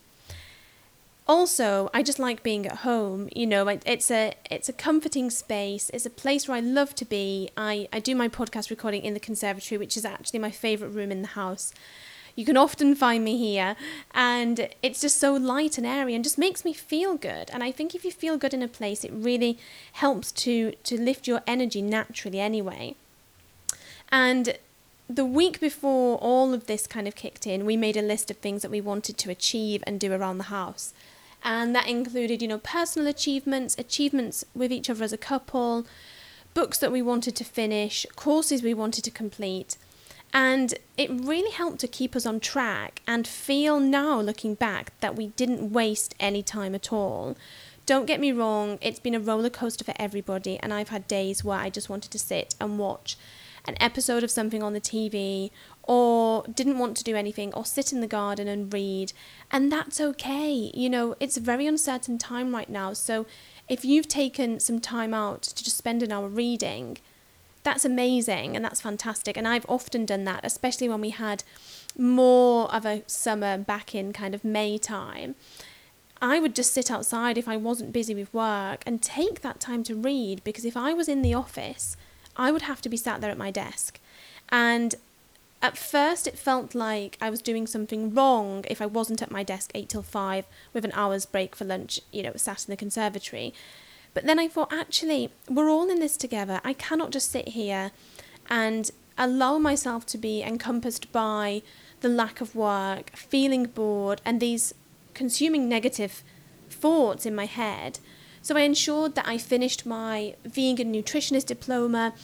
also 1.27 1.89
i 1.95 2.03
just 2.03 2.19
like 2.19 2.43
being 2.43 2.67
at 2.67 2.79
home 2.79 3.31
you 3.35 3.47
know 3.47 3.67
it's 3.69 4.11
a 4.11 4.35
it's 4.51 4.69
a 4.69 4.73
comforting 4.75 5.31
space 5.31 5.91
it's 5.95 6.05
a 6.05 6.11
place 6.11 6.47
where 6.47 6.59
i 6.59 6.61
love 6.61 6.95
to 6.95 7.07
be 7.07 7.49
i 7.57 7.89
i 7.93 7.99
do 7.99 8.15
my 8.15 8.29
podcast 8.29 8.69
recording 8.69 9.03
in 9.03 9.15
the 9.15 9.21
conservatory 9.21 9.79
which 9.79 9.97
is 9.97 10.05
actually 10.05 10.39
my 10.39 10.51
favorite 10.51 10.91
room 10.91 11.11
in 11.11 11.23
the 11.23 11.29
house 11.29 11.73
you 12.37 12.45
can 12.45 12.57
often 12.57 12.95
find 12.95 13.25
me 13.25 13.39
here 13.39 13.77
and 14.13 14.69
it's 14.83 15.01
just 15.01 15.19
so 15.19 15.35
light 15.35 15.79
and 15.79 15.87
airy 15.87 16.15
and 16.15 16.25
just 16.25 16.39
makes 16.39 16.65
me 16.65 16.73
feel 16.73 17.17
good 17.17 17.51
and 17.53 17.63
i 17.63 17.71
think 17.71 17.95
if 17.95 18.05
you 18.05 18.11
feel 18.11 18.37
good 18.37 18.55
in 18.55 18.63
a 18.63 18.69
place 18.69 19.05
it 19.05 19.13
really 19.13 19.59
helps 19.95 20.33
to 20.33 20.73
to 20.83 21.01
lift 21.01 21.27
your 21.27 21.43
energy 21.47 21.81
naturally 21.81 22.41
anyway 22.41 22.95
and 24.11 24.59
the 25.09 25.25
week 25.25 25.61
before 25.61 26.17
all 26.19 26.55
of 26.55 26.67
this 26.67 26.87
kind 26.87 27.07
of 27.07 27.15
kicked 27.15 27.47
in, 27.47 27.67
we 27.67 27.77
made 27.77 27.97
a 27.97 28.03
list 28.03 28.31
of 28.31 28.39
things 28.39 28.63
that 28.63 28.71
we 28.71 28.81
wanted 28.81 29.19
to 29.19 29.31
achieve 29.31 29.85
and 29.87 30.01
do 30.01 30.13
around 30.13 30.39
the 30.39 30.45
house. 30.45 30.95
And 31.43 31.75
that 31.77 31.89
included, 31.89 32.41
you 32.41 32.49
know, 32.49 32.59
personal 32.59 33.07
achievements, 33.07 33.77
achievements 33.79 34.45
with 34.55 34.73
each 34.73 34.89
other 34.89 35.05
as 35.05 35.13
a 35.13 35.19
couple, 35.19 35.87
books 36.55 36.79
that 36.79 36.93
we 36.93 37.03
wanted 37.03 37.37
to 37.37 37.45
finish, 37.45 38.07
courses 38.17 38.63
we 38.63 38.73
wanted 38.73 39.05
to 39.05 39.11
complete. 39.11 39.77
And 40.35 40.75
it 40.99 41.11
really 41.11 41.53
helped 41.53 41.79
to 41.81 41.89
keep 41.89 42.17
us 42.17 42.27
on 42.27 42.41
track 42.41 43.01
and 43.07 43.27
feel 43.27 43.79
now, 43.79 44.21
looking 44.21 44.57
back, 44.57 44.93
that 44.99 45.15
we 45.15 45.29
didn't 45.29 45.73
waste 45.73 46.17
any 46.19 46.43
time 46.43 46.75
at 46.75 46.93
all. 46.93 47.37
Don't 47.87 48.07
get 48.07 48.19
me 48.19 48.33
wrong, 48.33 48.79
it's 48.81 48.99
been 48.99 49.15
a 49.15 49.21
roller 49.21 49.51
coaster 49.51 49.85
for 49.85 49.95
everybody, 49.97 50.59
and 50.59 50.75
I've 50.75 50.89
had 50.89 51.07
days 51.07 51.45
where 51.45 51.59
I 51.59 51.71
just 51.71 51.89
wanted 51.89 52.11
to 52.11 52.19
sit 52.19 52.57
and 52.61 52.79
watch 52.79 53.17
an 53.67 53.77
episode 53.79 54.25
of 54.25 54.31
something 54.31 54.63
on 54.63 54.73
the 54.73 54.81
TV 54.81 55.51
or 55.83 56.45
didn't 56.53 56.79
want 56.79 56.97
to 56.97 57.05
do 57.05 57.15
anything 57.15 57.53
or 57.55 57.65
sit 57.65 57.93
in 57.93 58.01
the 58.01 58.07
garden 58.07 58.49
and 58.49 58.73
read. 58.73 59.13
And 59.51 59.71
that's 59.71 60.01
okay. 60.01 60.71
You 60.75 60.91
know, 60.91 61.15
it's 61.21 61.37
a 61.37 61.41
very 61.41 61.67
uncertain 61.67 62.19
time 62.19 62.55
right 62.55 62.69
now. 62.69 62.93
So 62.93 63.27
if 63.69 63.85
you've 63.85 64.09
taken 64.09 64.61
some 64.61 64.81
time 64.81 65.15
out 65.15 65.43
to 65.43 65.65
just 65.65 65.79
spend 65.79 66.03
an 66.03 66.13
hour 66.13 66.29
reading, 66.29 66.99
that's 67.65 67.85
amazing 67.85 68.55
and 68.55 68.65
that's 68.65 68.81
fantastic. 68.81 69.37
And 69.37 69.49
I've 69.49 69.67
often 69.69 70.07
done 70.07 70.25
that, 70.25 70.41
especially 70.45 70.89
when 70.89 71.01
we 71.01 71.11
had 71.11 71.43
more 71.99 72.73
of 72.73 72.87
a 72.87 73.03
summer 73.07 73.59
back 73.59 73.95
in 73.95 74.13
kind 74.13 74.35
of 74.35 74.45
May 74.45 74.79
time. 74.79 75.35
I 76.23 76.39
would 76.39 76.55
just 76.55 76.73
sit 76.73 76.91
outside 76.91 77.37
if 77.37 77.49
I 77.49 77.57
wasn't 77.57 77.93
busy 77.93 78.15
with 78.15 78.33
work 78.33 78.83
and 78.87 79.03
take 79.03 79.41
that 79.41 79.61
time 79.61 79.83
to 79.85 79.95
read 79.95 80.45
because 80.45 80.65
if 80.65 80.77
I 80.77 80.93
was 80.93 81.09
in 81.09 81.23
the 81.23 81.35
office, 81.35 81.97
I 82.37 82.53
would 82.53 82.63
have 82.63 82.81
to 82.83 82.89
be 82.89 82.97
sat 82.97 83.21
there 83.21 83.31
at 83.31 83.39
my 83.39 83.51
desk. 83.51 83.99
And 84.51 84.95
at 85.63 85.79
first, 85.79 86.27
it 86.27 86.39
felt 86.39 86.75
like 86.75 87.17
I 87.21 87.31
was 87.31 87.41
doing 87.41 87.67
something 87.67 88.15
wrong 88.15 88.65
if 88.69 88.83
I 88.83 88.87
wasn't 88.87 89.23
at 89.23 89.31
my 89.31 89.43
desk 89.43 89.71
8 89.75 89.89
till 89.89 90.03
5 90.03 90.45
with 90.73 90.85
an 90.85 90.93
hour's 90.95 91.27
break 91.27 91.57
for 91.57 91.65
lunch, 91.65 92.01
you 92.13 92.23
know, 92.23 92.33
sat 92.37 92.67
in 92.67 92.73
the 92.73 92.77
conservatory. 92.77 93.55
But 94.15 94.25
then 94.25 94.39
I 94.39 94.49
thought, 94.49 94.73
actually, 94.73 95.31
we're 95.49 95.69
all 95.69 95.91
in 95.91 96.01
this 96.01 96.17
together. 96.17 96.61
I 96.65 96.73
cannot 96.73 97.11
just 97.11 97.31
sit 97.31 97.49
here 97.49 97.91
and 98.49 98.91
allow 99.19 99.59
myself 99.59 100.07
to 100.07 100.19
be 100.19 100.43
encompassed 100.43 101.13
by 101.13 101.63
the 102.01 102.09
lack 102.09 102.41
of 102.41 102.55
work, 102.55 103.11
feeling 103.17 103.65
bored, 103.65 104.21
and 104.25 104.41
these 104.41 104.73
consuming 105.15 105.69
negative 105.69 106.23
thoughts 106.71 107.27
in 107.27 107.35
my 107.35 107.47
head. 107.47 107.99
So 108.43 108.57
I 108.57 108.61
ensured 108.61 109.15
that 109.15 109.27
I 109.27 109.39
finished 109.39 109.87
my 109.87 110.35
vegan 110.45 110.93
nutritionist 110.93 111.47
diploma. 111.47 112.15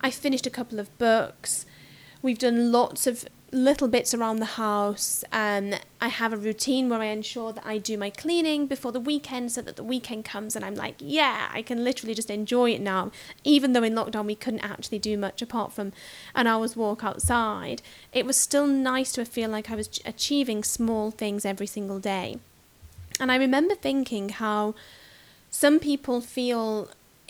I 0.00 0.10
finished 0.10 0.46
a 0.46 0.50
couple 0.50 0.78
of 0.78 0.96
books. 0.98 1.66
We've 2.20 2.38
done 2.38 2.70
lots 2.70 3.06
of 3.06 3.24
little 3.54 3.86
bits 3.86 4.14
around 4.14 4.38
the 4.38 4.46
house. 4.46 5.22
Um, 5.30 5.74
I 6.00 6.08
have 6.08 6.32
a 6.32 6.38
routine 6.38 6.88
where 6.88 7.00
I 7.00 7.06
ensure 7.06 7.52
that 7.52 7.66
I 7.66 7.76
do 7.76 7.98
my 7.98 8.08
cleaning 8.08 8.66
before 8.66 8.92
the 8.92 9.00
weekend 9.00 9.52
so 9.52 9.60
that 9.60 9.76
the 9.76 9.84
weekend 9.84 10.24
comes 10.24 10.56
and 10.56 10.64
I'm 10.64 10.74
like, 10.74 10.94
yeah, 10.98 11.50
I 11.52 11.60
can 11.60 11.84
literally 11.84 12.14
just 12.14 12.30
enjoy 12.30 12.70
it 12.70 12.80
now. 12.80 13.12
Even 13.44 13.74
though 13.74 13.82
in 13.82 13.94
lockdown 13.94 14.24
we 14.24 14.34
couldn't 14.34 14.60
actually 14.64 14.98
do 14.98 15.18
much 15.18 15.42
apart 15.42 15.72
from 15.72 15.92
an 16.34 16.46
hour's 16.46 16.76
walk 16.76 17.04
outside, 17.04 17.82
it 18.12 18.24
was 18.24 18.38
still 18.38 18.66
nice 18.66 19.12
to 19.12 19.24
feel 19.26 19.50
like 19.50 19.70
I 19.70 19.76
was 19.76 20.00
achieving 20.06 20.64
small 20.64 21.10
things 21.10 21.44
every 21.44 21.66
single 21.66 21.98
day. 21.98 22.38
And 23.20 23.30
I 23.30 23.36
remember 23.36 23.74
thinking 23.74 24.30
how 24.30 24.74
some 25.50 25.78
people 25.78 26.22
feel 26.22 26.88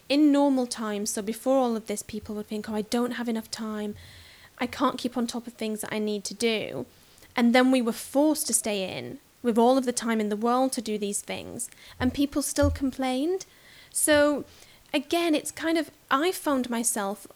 in 0.08 0.30
normal 0.30 0.66
times, 0.66 1.10
so 1.10 1.20
before 1.22 1.58
all 1.58 1.74
of 1.74 1.86
this, 1.88 2.02
people 2.02 2.36
would 2.36 2.46
think, 2.46 2.70
oh, 2.70 2.74
I 2.74 2.82
don't 2.82 3.12
have 3.12 3.28
enough 3.28 3.50
time. 3.50 3.96
I 4.62 4.66
can't 4.66 4.96
keep 4.96 5.16
on 5.16 5.26
top 5.26 5.48
of 5.48 5.54
things 5.54 5.80
that 5.80 5.92
I 5.92 5.98
need 5.98 6.22
to 6.24 6.34
do. 6.34 6.86
And 7.34 7.52
then 7.52 7.72
we 7.72 7.82
were 7.82 7.92
forced 7.92 8.46
to 8.46 8.54
stay 8.54 8.96
in 8.96 9.18
with 9.42 9.58
all 9.58 9.76
of 9.76 9.86
the 9.86 9.92
time 9.92 10.20
in 10.20 10.28
the 10.28 10.36
world 10.36 10.70
to 10.72 10.80
do 10.80 10.96
these 10.96 11.20
things, 11.20 11.68
and 11.98 12.14
people 12.14 12.42
still 12.42 12.70
complained. 12.70 13.44
So, 13.90 14.44
again, 14.94 15.34
it's 15.34 15.50
kind 15.50 15.76
of, 15.76 15.90
I 16.12 16.30
found 16.30 16.70
myself 16.70 17.26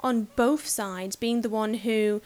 on 0.00 0.28
both 0.36 0.66
sides 0.66 1.16
being 1.16 1.40
the 1.40 1.48
one 1.48 1.72
who 1.72 2.20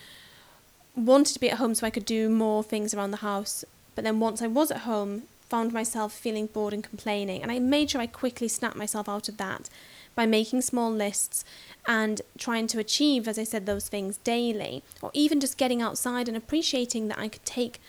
wanted 0.97 1.35
to 1.35 1.41
be 1.41 1.50
at 1.50 1.59
home 1.59 1.77
so 1.77 1.87
I 1.87 1.91
could 1.91 2.05
do 2.05 2.29
more 2.29 2.65
things 2.65 2.93
around 2.93 3.12
the 3.12 3.19
house, 3.19 3.65
but 3.95 4.03
then 4.03 4.19
once 4.19 4.43
I 4.43 4.49
was 4.49 4.73
at 4.73 4.79
home, 4.79 5.23
found 5.49 5.73
myself 5.73 6.12
feeling 6.12 6.47
bored 6.47 6.75
and 6.75 6.83
complaining. 6.83 7.43
And 7.43 7.53
I 7.53 7.61
made 7.61 7.91
sure 7.91 8.00
I 8.00 8.09
quickly 8.09 8.49
snapped 8.49 8.77
myself 8.77 9.09
out 9.09 9.29
of 9.29 9.37
that 9.37 9.71
by 10.18 10.26
making 10.26 10.60
small 10.60 10.90
lists 10.90 11.44
and 11.87 12.22
trying 12.37 12.66
to 12.66 12.80
achieve, 12.80 13.28
as 13.28 13.38
I 13.38 13.44
said, 13.44 13.66
those 13.66 13.88
things 13.88 14.16
daily, 14.16 14.82
or 15.00 15.12
even 15.14 15.38
just 15.38 15.56
getting 15.56 15.80
outside 15.80 16.26
and 16.26 16.37
appreciating 16.37 17.06
that 17.06 17.20
I 17.20 17.28
could 17.28 17.44
take 17.44 17.80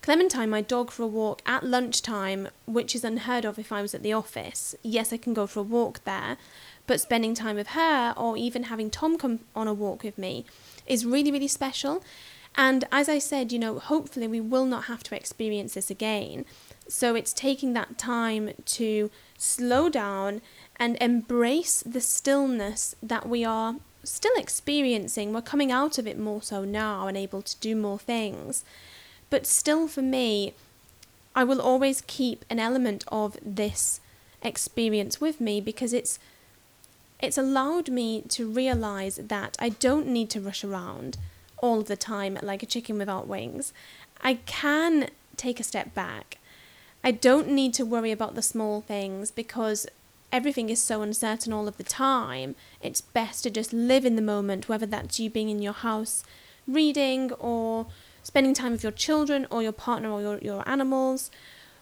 Clementine, 0.00 0.48
my 0.48 0.62
dog, 0.62 0.90
for 0.90 1.02
a 1.02 1.06
walk 1.06 1.42
at 1.44 1.62
lunchtime, 1.62 2.48
which 2.66 2.94
is 2.94 3.04
unheard 3.04 3.44
of 3.44 3.58
if 3.58 3.70
I 3.70 3.82
was 3.82 3.94
at 3.94 4.02
the 4.02 4.14
office. 4.14 4.74
Yes, 4.82 5.12
I 5.12 5.18
can 5.18 5.34
go 5.34 5.46
for 5.46 5.60
a 5.60 5.62
walk 5.62 6.04
there, 6.04 6.38
but 6.86 7.02
spending 7.02 7.34
time 7.34 7.56
with 7.56 7.68
her 7.68 8.14
or 8.16 8.36
even 8.38 8.64
having 8.64 8.90
Tom 8.90 9.18
come 9.18 9.40
on 9.54 9.68
a 9.68 9.74
walk 9.74 10.04
with 10.04 10.16
me 10.16 10.46
is 10.86 11.04
really, 11.06 11.32
really 11.32 11.48
special. 11.48 12.02
And 12.56 12.84
as 12.92 13.08
I 13.08 13.18
said, 13.18 13.52
you 13.52 13.58
know, 13.58 13.78
hopefully 13.78 14.28
we 14.28 14.40
will 14.40 14.66
not 14.66 14.84
have 14.84 15.02
to 15.04 15.16
experience 15.16 15.74
this 15.74 15.90
again. 15.90 16.44
So 16.86 17.14
it's 17.14 17.32
taking 17.32 17.72
that 17.72 17.98
time 17.98 18.50
to 18.64 19.10
slow 19.38 19.88
down 19.88 20.40
and 20.76 20.96
embrace 21.00 21.82
the 21.84 22.00
stillness 22.00 22.94
that 23.02 23.28
we 23.28 23.44
are 23.44 23.76
still 24.02 24.34
experiencing. 24.36 25.32
We're 25.32 25.42
coming 25.42 25.72
out 25.72 25.98
of 25.98 26.06
it 26.06 26.18
more 26.18 26.42
so 26.42 26.64
now 26.64 27.06
and 27.06 27.16
able 27.16 27.42
to 27.42 27.56
do 27.58 27.74
more 27.76 27.98
things. 27.98 28.64
But 29.30 29.46
still, 29.46 29.88
for 29.88 30.02
me, 30.02 30.54
I 31.34 31.44
will 31.44 31.60
always 31.60 32.02
keep 32.06 32.44
an 32.50 32.58
element 32.58 33.04
of 33.08 33.36
this 33.42 34.00
experience 34.42 35.20
with 35.20 35.40
me 35.40 35.60
because 35.60 35.92
it's 35.92 36.18
it's 37.20 37.38
allowed 37.38 37.88
me 37.88 38.20
to 38.28 38.46
realize 38.46 39.16
that 39.16 39.56
I 39.58 39.70
don't 39.70 40.08
need 40.08 40.28
to 40.30 40.40
rush 40.40 40.62
around 40.62 41.16
all 41.58 41.80
the 41.80 41.96
time 41.96 42.38
like 42.42 42.62
a 42.62 42.66
chicken 42.66 42.98
without 42.98 43.26
wings. 43.26 43.72
I 44.20 44.34
can 44.34 45.08
take 45.36 45.58
a 45.58 45.64
step 45.64 45.94
back 45.94 46.38
I 47.04 47.10
don't 47.10 47.48
need 47.48 47.74
to 47.74 47.84
worry 47.84 48.10
about 48.10 48.34
the 48.34 48.40
small 48.40 48.80
things 48.80 49.30
because 49.30 49.86
everything 50.34 50.68
is 50.68 50.82
so 50.82 51.00
uncertain 51.00 51.52
all 51.52 51.68
of 51.68 51.76
the 51.76 51.84
time. 51.84 52.56
It's 52.82 53.00
best 53.00 53.44
to 53.44 53.50
just 53.50 53.72
live 53.72 54.04
in 54.04 54.16
the 54.16 54.22
moment, 54.22 54.68
whether 54.68 54.84
that's 54.84 55.20
you 55.20 55.30
being 55.30 55.48
in 55.48 55.62
your 55.62 55.72
house 55.72 56.24
reading 56.66 57.30
or 57.34 57.86
spending 58.24 58.52
time 58.52 58.72
with 58.72 58.82
your 58.82 58.90
children 58.90 59.46
or 59.48 59.62
your 59.62 59.72
partner 59.72 60.10
or 60.10 60.20
your, 60.20 60.38
your 60.38 60.68
animals, 60.68 61.30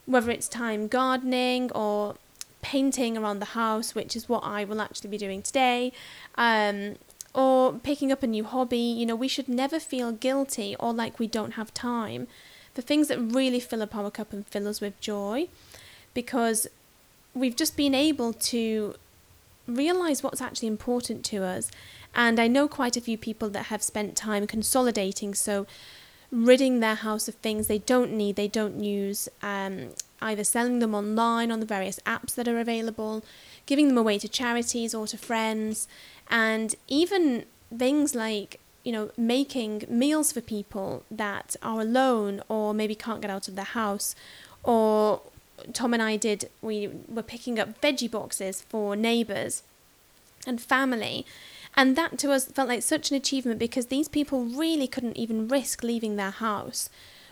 whether 0.05 0.31
it's 0.31 0.49
time 0.49 0.87
gardening 0.87 1.73
or 1.73 2.17
painting 2.61 3.17
around 3.17 3.39
the 3.39 3.57
house, 3.57 3.95
which 3.95 4.15
is 4.15 4.29
what 4.29 4.45
I 4.45 4.65
will 4.65 4.83
actually 4.83 5.09
be 5.09 5.19
doing 5.19 5.41
today, 5.41 5.91
um, 6.35 6.97
or 7.35 7.73
picking 7.73 8.13
up 8.13 8.23
a 8.23 8.27
new 8.27 8.45
hobby. 8.45 8.77
You 8.77 9.07
know, 9.07 9.17
we 9.17 9.29
should 9.29 9.49
never 9.49 9.81
feel 9.81 10.13
guilty 10.13 10.77
or 10.79 10.93
like 10.93 11.19
we 11.19 11.27
don't 11.27 11.53
have 11.53 11.73
time 11.73 12.29
the 12.75 12.83
things 12.83 13.09
that 13.09 13.19
really 13.19 13.61
fill 13.61 13.83
up 13.83 13.95
our 13.95 14.11
cup 14.11 14.33
and 14.33 14.47
fill 14.47 14.67
us 14.67 14.81
with 14.81 14.99
joy 15.01 15.47
because 16.15 16.67
we've 17.35 17.57
just 17.57 17.77
been 17.77 17.95
able 17.95 18.33
to 18.33 18.95
realize 19.67 20.23
what's 20.23 20.41
actually 20.41 20.69
important 20.69 21.25
to 21.27 21.45
us. 21.45 21.71
And 22.15 22.39
I 22.39 22.47
know 22.47 22.69
quite 22.69 22.97
a 22.97 23.01
few 23.01 23.17
people 23.17 23.49
that 23.51 23.67
have 23.67 23.83
spent 23.83 24.17
time 24.17 24.47
consolidating, 24.47 25.35
so 25.35 25.67
ridding 26.31 26.81
their 26.81 26.95
house 26.95 27.29
of 27.29 27.35
things 27.37 27.67
they 27.67 27.79
don't 27.79 28.13
need, 28.13 28.37
they 28.37 28.49
don't 28.49 28.83
use, 28.83 29.29
um, 29.43 29.91
either 30.21 30.45
selling 30.45 30.79
them 30.79 30.95
online 30.95 31.51
on 31.51 31.61
the 31.61 31.67
various 31.67 32.01
apps 32.01 32.35
that 32.35 32.49
are 32.49 32.59
available, 32.59 33.25
giving 33.67 33.89
them 33.89 33.99
away 33.99 34.19
to 34.19 34.29
charities 34.29 34.95
or 34.95 35.07
to 35.07 35.17
friends, 35.17 35.89
and 36.29 36.75
even 36.89 37.45
things 37.77 38.15
like 38.15 38.61
you 38.85 38.93
know, 38.93 39.11
making 39.17 39.85
meals 39.89 40.33
for 40.33 40.41
people 40.41 41.05
that 41.11 41.55
are 41.63 41.81
alone 41.81 42.43
or 42.49 42.75
maybe 42.75 42.95
can't 42.95 43.21
get 43.21 43.31
out 43.31 43.49
of 43.49 43.55
their 43.55 43.65
house. 43.65 44.15
Or 44.65 45.23
Tom 45.73 45.95
and 45.95 46.03
I 46.03 46.17
did, 46.17 46.51
we 46.61 46.91
were 47.09 47.23
picking 47.23 47.59
up 47.59 47.81
veggie 47.81 48.11
boxes 48.11 48.63
for 48.63 48.97
neighbours 48.97 49.63
and 50.47 50.61
family. 50.61 51.25
And 51.75 51.97
that 51.97 52.19
to 52.19 52.33
us 52.33 52.47
felt 52.47 52.69
like 52.69 52.83
such 52.83 53.11
an 53.11 53.17
achievement 53.17 53.59
because 53.59 53.87
these 53.87 54.09
people 54.09 54.45
really 54.45 54.87
couldn't 54.87 55.17
even 55.17 55.49
risk 55.49 55.83
leaving 55.83 56.17
their 56.17 56.31
house. 56.31 56.91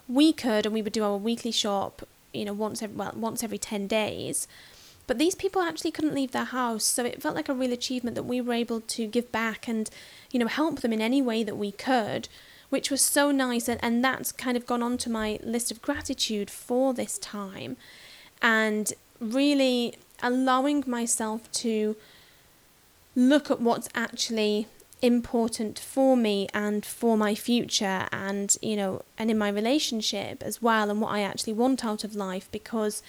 We 0.09 0.33
could, 0.33 0.67
and 0.67 0.75
we 0.75 0.83
would 0.83 0.93
do 0.93 1.05
our 1.05 1.17
weekly 1.17 1.53
shop 1.53 2.07
you 2.33 2.45
know, 2.45 2.53
once 2.53 2.83
every, 2.83 2.97
well, 2.97 3.13
once 3.15 3.43
every 3.43 3.59
10 3.59 3.87
days. 3.87 4.47
But 5.07 5.19
these 5.19 5.35
people 5.35 5.63
actually 5.63 5.91
couldn't 5.91 6.15
leave 6.15 6.31
their 6.33 6.45
house, 6.45 6.85
so 6.85 7.05
it 7.05 7.23
felt 7.23 7.35
like 7.35 7.49
a 7.49 7.55
real 7.55 7.73
achievement 7.73 8.15
that 8.15 8.23
we 8.23 8.41
were 8.41 8.53
able 8.53 8.81
to 8.81 9.07
give 9.07 9.33
back 9.33 9.67
and, 9.67 9.91
you 10.31 10.39
know, 10.39 10.47
help 10.47 10.81
them 10.81 10.93
in 10.93 11.01
any 11.01 11.21
way 11.21 11.43
that 11.43 11.57
we 11.57 11.73
could, 11.73 12.29
which 12.69 12.91
was 12.91 13.01
so 13.01 13.31
nice. 13.33 13.69
And, 13.69 13.83
and 13.83 14.05
that's 14.05 14.31
kind 14.31 14.57
of 14.57 14.67
gone 14.67 14.83
onto 14.83 15.11
my 15.11 15.41
list 15.43 15.73
of 15.73 15.83
gratitude 15.83 16.51
for 16.51 16.95
this 16.95 17.19
time. 17.19 17.77
And 18.43 18.93
really 19.21 19.95
allowing 20.23 20.85
myself 20.87 21.51
to 21.53 21.97
look 23.15 23.51
at 23.51 23.61
what's 23.61 23.89
actually 23.95 24.67
important 25.03 25.79
for 25.79 26.17
me 26.17 26.47
and 26.53 26.85
for 26.85 27.17
my 27.17 27.35
future 27.35 28.07
and 28.13 28.57
you 28.61 28.77
know 28.77 29.01
and 29.17 29.31
in 29.31 29.39
my 29.39 29.49
relationship 29.49 30.43
as 30.43 30.61
well 30.61 30.91
and 30.91 31.01
what 31.01 31.11
I 31.11 31.23
actually 31.23 31.55
want 31.55 31.85
out 31.85 32.05
of 32.05 32.15
life 32.15 32.51
because 32.53 33.03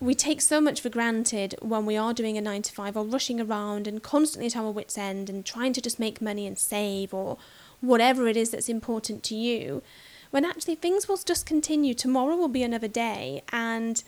we 0.00 0.14
take 0.14 0.40
so 0.40 0.60
much 0.60 0.80
for 0.80 0.88
granted 0.88 1.54
when 1.60 1.86
we 1.86 1.96
are 1.96 2.12
doing 2.14 2.36
a 2.36 2.40
9 2.40 2.62
to 2.62 2.72
5 2.72 2.96
or 2.96 3.04
rushing 3.04 3.40
around 3.40 3.86
and 3.86 4.02
constantly 4.02 4.46
at 4.46 4.56
our 4.56 4.70
wits 4.70 4.98
end 4.98 5.28
and 5.28 5.44
trying 5.44 5.72
to 5.74 5.80
just 5.80 6.00
make 6.00 6.20
money 6.20 6.46
and 6.46 6.58
save 6.58 7.14
or 7.14 7.36
whatever 7.80 8.26
it 8.26 8.36
is 8.36 8.50
that's 8.50 8.68
important 8.68 9.22
to 9.24 9.34
you 9.34 9.82
when 10.30 10.44
actually 10.44 10.74
things 10.74 11.06
will 11.06 11.16
just 11.16 11.46
continue. 11.46 11.94
Tomorrow 11.94 12.34
will 12.34 12.48
be 12.48 12.64
another 12.64 12.88
day 12.88 13.42
and 13.52 14.02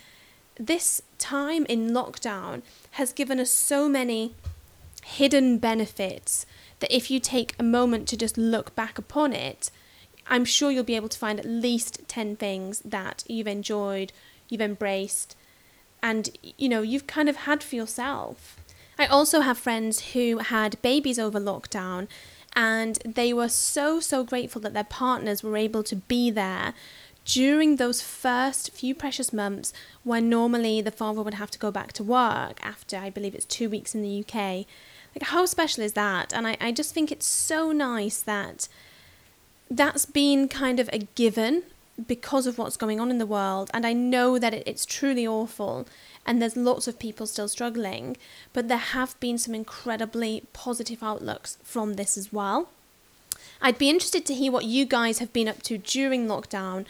this 0.58 1.02
time 1.18 1.66
in 1.66 1.90
lockdown 1.90 2.62
has 2.92 3.12
given 3.12 3.38
us 3.38 3.50
so 3.50 3.88
many 3.88 4.34
hidden 5.04 5.58
benefits 5.58 6.46
that 6.80 6.94
if 6.94 7.10
you 7.10 7.20
take 7.20 7.54
a 7.58 7.62
moment 7.62 8.08
to 8.08 8.16
just 8.16 8.36
look 8.36 8.74
back 8.74 8.98
upon 8.98 9.32
it, 9.32 9.70
I'm 10.26 10.44
sure 10.44 10.70
you'll 10.70 10.84
be 10.84 10.96
able 10.96 11.08
to 11.08 11.18
find 11.18 11.38
at 11.38 11.46
least 11.46 12.06
10 12.08 12.36
things 12.36 12.80
that 12.80 13.24
you've 13.28 13.46
enjoyed, 13.46 14.12
you've 14.48 14.60
embraced, 14.60 15.36
and 16.02 16.30
you 16.58 16.68
know, 16.68 16.82
you've 16.82 17.06
kind 17.06 17.28
of 17.28 17.36
had 17.36 17.62
for 17.62 17.76
yourself. 17.76 18.56
I 18.98 19.06
also 19.06 19.40
have 19.40 19.58
friends 19.58 20.12
who 20.12 20.38
had 20.38 20.80
babies 20.82 21.18
over 21.18 21.38
lockdown 21.38 22.08
and 22.54 22.98
they 23.04 23.32
were 23.34 23.50
so 23.50 24.00
so 24.00 24.24
grateful 24.24 24.62
that 24.62 24.72
their 24.72 24.84
partners 24.84 25.42
were 25.42 25.56
able 25.56 25.82
to 25.82 25.96
be 25.96 26.30
there 26.30 26.72
during 27.26 27.76
those 27.76 28.00
first 28.00 28.72
few 28.72 28.94
precious 28.94 29.32
months 29.32 29.72
when 30.04 30.30
normally 30.30 30.80
the 30.80 30.90
father 30.90 31.22
would 31.22 31.34
have 31.34 31.50
to 31.50 31.58
go 31.58 31.70
back 31.70 31.92
to 31.92 32.02
work 32.02 32.58
after 32.64 32.96
I 32.96 33.10
believe 33.10 33.34
it's 33.34 33.44
2 33.44 33.68
weeks 33.68 33.94
in 33.94 34.00
the 34.02 34.24
UK 34.24 34.66
like, 35.16 35.30
how 35.30 35.46
special 35.46 35.82
is 35.82 35.94
that? 35.94 36.34
And 36.34 36.46
I, 36.46 36.58
I 36.60 36.72
just 36.72 36.92
think 36.92 37.10
it's 37.10 37.26
so 37.26 37.72
nice 37.72 38.20
that 38.20 38.68
that's 39.70 40.04
been 40.04 40.46
kind 40.46 40.78
of 40.78 40.90
a 40.92 41.08
given 41.14 41.62
because 42.06 42.46
of 42.46 42.58
what's 42.58 42.76
going 42.76 43.00
on 43.00 43.10
in 43.10 43.16
the 43.16 43.24
world. 43.24 43.70
And 43.72 43.86
I 43.86 43.94
know 43.94 44.38
that 44.38 44.52
it, 44.52 44.62
it's 44.66 44.84
truly 44.84 45.26
awful 45.26 45.86
and 46.26 46.42
there's 46.42 46.56
lots 46.56 46.86
of 46.86 46.98
people 46.98 47.26
still 47.26 47.48
struggling, 47.48 48.18
but 48.52 48.68
there 48.68 48.76
have 48.76 49.18
been 49.18 49.38
some 49.38 49.54
incredibly 49.54 50.42
positive 50.52 51.02
outlooks 51.02 51.56
from 51.64 51.94
this 51.94 52.18
as 52.18 52.30
well. 52.30 52.68
I'd 53.62 53.78
be 53.78 53.88
interested 53.88 54.26
to 54.26 54.34
hear 54.34 54.52
what 54.52 54.66
you 54.66 54.84
guys 54.84 55.18
have 55.20 55.32
been 55.32 55.48
up 55.48 55.62
to 55.62 55.78
during 55.78 56.26
lockdown, 56.26 56.84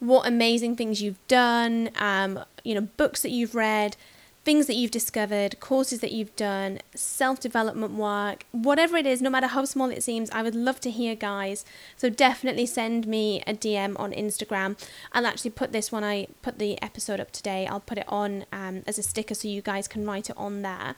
what 0.00 0.26
amazing 0.26 0.76
things 0.76 1.00
you've 1.00 1.26
done, 1.28 1.90
um, 1.96 2.40
you 2.64 2.74
know, 2.74 2.88
books 2.96 3.22
that 3.22 3.30
you've 3.30 3.54
read, 3.54 3.96
things 4.44 4.66
that 4.66 4.74
you've 4.74 4.90
discovered, 4.90 5.60
courses 5.60 6.00
that 6.00 6.12
you've 6.12 6.34
done, 6.34 6.80
self 6.94 7.38
development 7.38 7.92
work, 7.92 8.44
whatever 8.52 8.96
it 8.96 9.06
is, 9.06 9.20
no 9.20 9.30
matter 9.30 9.48
how 9.48 9.64
small 9.64 9.90
it 9.90 10.02
seems, 10.02 10.30
I 10.30 10.42
would 10.42 10.54
love 10.54 10.80
to 10.80 10.90
hear, 10.90 11.14
guys. 11.14 11.64
So 11.96 12.08
definitely 12.08 12.66
send 12.66 13.06
me 13.06 13.42
a 13.46 13.52
DM 13.52 13.98
on 14.00 14.12
Instagram. 14.12 14.78
I'll 15.12 15.26
actually 15.26 15.50
put 15.50 15.72
this 15.72 15.92
when 15.92 16.04
I 16.04 16.28
put 16.42 16.58
the 16.58 16.80
episode 16.82 17.20
up 17.20 17.30
today, 17.30 17.66
I'll 17.66 17.80
put 17.80 17.98
it 17.98 18.08
on 18.08 18.46
um, 18.52 18.82
as 18.86 18.98
a 18.98 19.02
sticker 19.02 19.34
so 19.34 19.48
you 19.48 19.62
guys 19.62 19.86
can 19.86 20.06
write 20.06 20.30
it 20.30 20.36
on 20.38 20.62
there. 20.62 20.96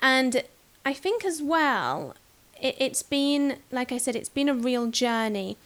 And 0.00 0.42
I 0.84 0.92
think 0.92 1.24
as 1.24 1.42
well, 1.42 2.14
it, 2.60 2.76
it's 2.78 3.02
been, 3.02 3.58
like 3.70 3.92
I 3.92 3.98
said, 3.98 4.14
it's 4.14 4.28
been 4.28 4.48
a 4.48 4.54
real 4.54 4.88
journey. 4.88 5.56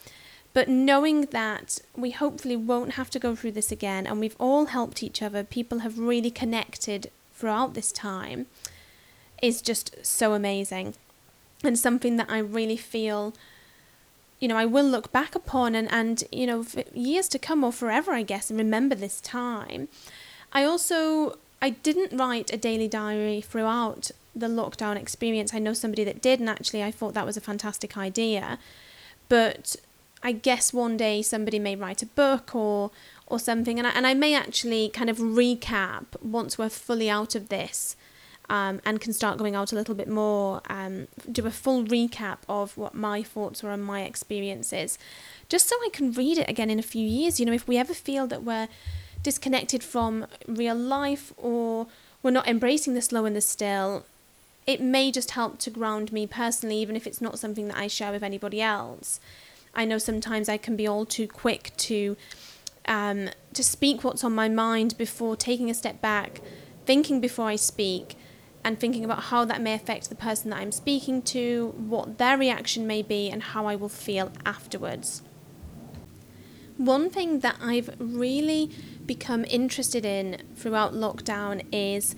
But 0.54 0.68
knowing 0.68 1.22
that 1.26 1.78
we 1.96 2.10
hopefully 2.10 2.56
won't 2.56 2.92
have 2.92 3.10
to 3.10 3.18
go 3.18 3.34
through 3.34 3.52
this 3.52 3.72
again 3.72 4.06
and 4.06 4.20
we've 4.20 4.36
all 4.38 4.66
helped 4.66 5.02
each 5.02 5.22
other, 5.22 5.44
people 5.44 5.78
have 5.78 5.98
really 5.98 6.30
connected 6.30 7.10
throughout 7.34 7.74
this 7.74 7.90
time, 7.90 8.46
is 9.40 9.62
just 9.62 10.04
so 10.04 10.34
amazing. 10.34 10.94
And 11.64 11.78
something 11.78 12.16
that 12.16 12.30
I 12.30 12.38
really 12.38 12.76
feel, 12.76 13.34
you 14.40 14.48
know, 14.48 14.56
I 14.56 14.66
will 14.66 14.84
look 14.84 15.10
back 15.10 15.34
upon 15.34 15.74
and, 15.74 15.90
and 15.90 16.24
you 16.30 16.46
know, 16.46 16.66
years 16.92 17.28
to 17.28 17.38
come 17.38 17.64
or 17.64 17.72
forever, 17.72 18.12
I 18.12 18.22
guess, 18.22 18.50
and 18.50 18.58
remember 18.58 18.94
this 18.94 19.20
time. 19.20 19.88
I 20.52 20.64
also, 20.64 21.38
I 21.62 21.70
didn't 21.70 22.16
write 22.18 22.52
a 22.52 22.58
daily 22.58 22.88
diary 22.88 23.40
throughout 23.40 24.10
the 24.34 24.48
lockdown 24.48 24.96
experience. 24.96 25.54
I 25.54 25.60
know 25.60 25.72
somebody 25.72 26.04
that 26.04 26.20
did, 26.20 26.40
and 26.40 26.48
actually, 26.48 26.82
I 26.82 26.90
thought 26.90 27.14
that 27.14 27.26
was 27.26 27.36
a 27.36 27.40
fantastic 27.40 27.96
idea. 27.96 28.58
But 29.28 29.76
I 30.22 30.32
guess 30.32 30.72
one 30.72 30.96
day 30.96 31.22
somebody 31.22 31.58
may 31.58 31.76
write 31.76 32.02
a 32.02 32.06
book 32.06 32.54
or 32.54 32.90
or 33.26 33.38
something, 33.38 33.78
and 33.78 33.86
I, 33.86 33.90
and 33.90 34.06
I 34.06 34.14
may 34.14 34.34
actually 34.34 34.90
kind 34.90 35.08
of 35.08 35.16
recap 35.18 36.04
once 36.20 36.58
we're 36.58 36.68
fully 36.68 37.08
out 37.08 37.34
of 37.34 37.48
this. 37.48 37.96
Um, 38.50 38.82
and 38.84 39.00
can 39.00 39.14
start 39.14 39.38
going 39.38 39.54
out 39.54 39.72
a 39.72 39.76
little 39.76 39.94
bit 39.94 40.08
more, 40.08 40.60
um, 40.68 41.06
do 41.30 41.46
a 41.46 41.50
full 41.50 41.84
recap 41.84 42.38
of 42.48 42.76
what 42.76 42.92
my 42.92 43.22
thoughts 43.22 43.62
were 43.62 43.70
and 43.70 43.82
my 43.82 44.02
experiences, 44.02 44.98
just 45.48 45.68
so 45.68 45.76
I 45.76 45.88
can 45.90 46.12
read 46.12 46.36
it 46.36 46.50
again 46.50 46.68
in 46.68 46.78
a 46.78 46.82
few 46.82 47.06
years. 47.06 47.40
You 47.40 47.46
know, 47.46 47.52
if 47.52 47.66
we 47.66 47.78
ever 47.78 47.94
feel 47.94 48.26
that 48.26 48.42
we're 48.42 48.68
disconnected 49.22 49.82
from 49.82 50.26
real 50.46 50.74
life 50.74 51.32
or 51.38 51.86
we're 52.22 52.32
not 52.32 52.48
embracing 52.48 52.92
the 52.92 53.00
slow 53.00 53.24
and 53.24 53.34
the 53.34 53.40
still, 53.40 54.04
it 54.66 54.80
may 54.80 55.10
just 55.10 55.30
help 55.30 55.58
to 55.60 55.70
ground 55.70 56.12
me 56.12 56.26
personally, 56.26 56.76
even 56.76 56.96
if 56.96 57.06
it's 57.06 57.20
not 57.22 57.38
something 57.38 57.68
that 57.68 57.76
I 57.76 57.86
share 57.86 58.12
with 58.12 58.22
anybody 58.22 58.60
else. 58.60 59.18
I 59.74 59.84
know 59.84 59.98
sometimes 59.98 60.48
I 60.48 60.56
can 60.56 60.76
be 60.76 60.86
all 60.86 61.06
too 61.06 61.26
quick 61.26 61.72
to 61.78 62.16
um, 62.86 63.30
to 63.54 63.62
speak 63.62 64.02
what's 64.02 64.24
on 64.24 64.34
my 64.34 64.48
mind 64.48 64.98
before 64.98 65.36
taking 65.36 65.70
a 65.70 65.74
step 65.74 66.00
back, 66.00 66.40
thinking 66.84 67.20
before 67.20 67.46
I 67.46 67.56
speak, 67.56 68.16
and 68.64 68.78
thinking 68.78 69.04
about 69.04 69.24
how 69.24 69.44
that 69.44 69.60
may 69.60 69.74
affect 69.74 70.08
the 70.08 70.14
person 70.14 70.50
that 70.50 70.58
I'm 70.58 70.72
speaking 70.72 71.22
to, 71.22 71.74
what 71.76 72.18
their 72.18 72.36
reaction 72.36 72.86
may 72.86 73.02
be, 73.02 73.30
and 73.30 73.42
how 73.42 73.66
I 73.66 73.76
will 73.76 73.88
feel 73.88 74.32
afterwards. 74.44 75.22
One 76.76 77.10
thing 77.10 77.40
that 77.40 77.56
I've 77.62 77.94
really 77.98 78.70
become 79.06 79.44
interested 79.44 80.04
in 80.04 80.42
throughout 80.56 80.92
lockdown 80.92 81.64
is 81.70 82.16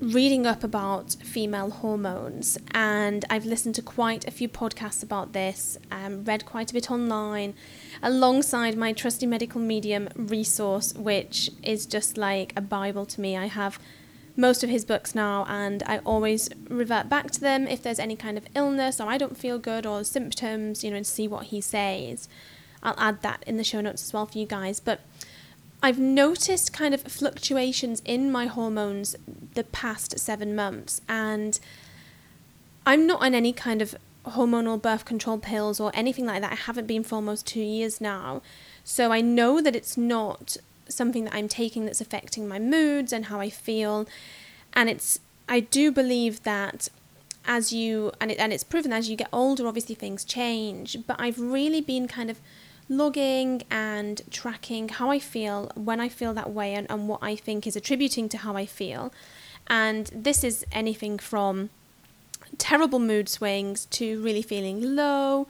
reading 0.00 0.46
up 0.46 0.62
about 0.62 1.14
female 1.22 1.70
hormones, 1.70 2.58
and 2.72 3.24
I've 3.30 3.46
listened 3.46 3.74
to 3.76 3.82
quite 3.82 4.26
a 4.26 4.30
few 4.30 4.48
podcasts 4.48 5.02
about 5.02 5.32
this, 5.32 5.78
um, 5.90 6.24
read 6.24 6.44
quite 6.44 6.70
a 6.70 6.74
bit 6.74 6.90
online, 6.90 7.54
alongside 8.02 8.76
my 8.76 8.92
trusty 8.92 9.26
medical 9.26 9.60
medium 9.60 10.08
resource, 10.14 10.92
which 10.94 11.50
is 11.62 11.86
just 11.86 12.18
like 12.18 12.52
a 12.56 12.60
Bible 12.60 13.06
to 13.06 13.20
me. 13.20 13.36
I 13.36 13.46
have 13.46 13.78
most 14.36 14.62
of 14.62 14.68
his 14.68 14.84
books 14.84 15.14
now, 15.14 15.46
and 15.48 15.82
I 15.86 15.98
always 15.98 16.50
revert 16.68 17.08
back 17.08 17.30
to 17.30 17.40
them 17.40 17.66
if 17.66 17.82
there's 17.82 17.98
any 17.98 18.16
kind 18.16 18.36
of 18.36 18.46
illness 18.54 19.00
or 19.00 19.08
I 19.08 19.16
don't 19.16 19.36
feel 19.36 19.58
good 19.58 19.86
or 19.86 20.04
symptoms, 20.04 20.84
you 20.84 20.90
know, 20.90 20.96
and 20.96 21.06
see 21.06 21.26
what 21.26 21.46
he 21.46 21.60
says. 21.60 22.28
I'll 22.82 22.94
add 22.98 23.22
that 23.22 23.42
in 23.46 23.56
the 23.56 23.64
show 23.64 23.80
notes 23.80 24.04
as 24.04 24.12
well 24.12 24.26
for 24.26 24.38
you 24.38 24.46
guys. 24.46 24.78
But 24.78 25.00
I've 25.86 26.00
noticed 26.00 26.72
kind 26.72 26.94
of 26.94 27.02
fluctuations 27.02 28.02
in 28.04 28.32
my 28.32 28.46
hormones 28.46 29.14
the 29.54 29.62
past 29.62 30.18
seven 30.18 30.56
months, 30.56 31.00
and 31.08 31.60
I'm 32.84 33.06
not 33.06 33.22
on 33.22 33.36
any 33.36 33.52
kind 33.52 33.80
of 33.80 33.94
hormonal 34.26 34.82
birth 34.82 35.04
control 35.04 35.38
pills 35.38 35.78
or 35.78 35.92
anything 35.94 36.26
like 36.26 36.40
that. 36.40 36.50
I 36.50 36.56
haven't 36.56 36.88
been 36.88 37.04
for 37.04 37.14
almost 37.14 37.46
two 37.46 37.60
years 37.60 38.00
now. 38.00 38.42
So 38.82 39.12
I 39.12 39.20
know 39.20 39.60
that 39.60 39.76
it's 39.76 39.96
not 39.96 40.56
something 40.88 41.22
that 41.22 41.34
I'm 41.34 41.46
taking 41.46 41.84
that's 41.84 42.00
affecting 42.00 42.48
my 42.48 42.58
moods 42.58 43.12
and 43.12 43.26
how 43.26 43.38
I 43.38 43.48
feel. 43.48 44.08
And 44.72 44.90
it's, 44.90 45.20
I 45.48 45.60
do 45.60 45.92
believe 45.92 46.42
that 46.42 46.88
as 47.44 47.72
you, 47.72 48.10
and, 48.20 48.32
it, 48.32 48.40
and 48.40 48.52
it's 48.52 48.64
proven 48.64 48.92
as 48.92 49.08
you 49.08 49.14
get 49.14 49.28
older, 49.32 49.68
obviously 49.68 49.94
things 49.94 50.24
change. 50.24 50.96
But 51.06 51.20
I've 51.20 51.38
really 51.38 51.80
been 51.80 52.08
kind 52.08 52.28
of 52.28 52.40
logging 52.88 53.62
and 53.70 54.22
tracking 54.30 54.88
how 54.88 55.10
I 55.10 55.18
feel 55.18 55.70
when 55.74 56.00
I 56.00 56.08
feel 56.08 56.32
that 56.34 56.52
way 56.52 56.74
and, 56.74 56.86
and 56.90 57.08
what 57.08 57.20
I 57.22 57.36
think 57.36 57.66
is 57.66 57.76
attributing 57.76 58.28
to 58.30 58.38
how 58.38 58.56
I 58.56 58.66
feel. 58.66 59.12
And 59.66 60.06
this 60.14 60.44
is 60.44 60.64
anything 60.70 61.18
from 61.18 61.70
terrible 62.58 62.98
mood 62.98 63.28
swings 63.28 63.86
to 63.86 64.22
really 64.22 64.42
feeling 64.42 64.94
low, 64.94 65.48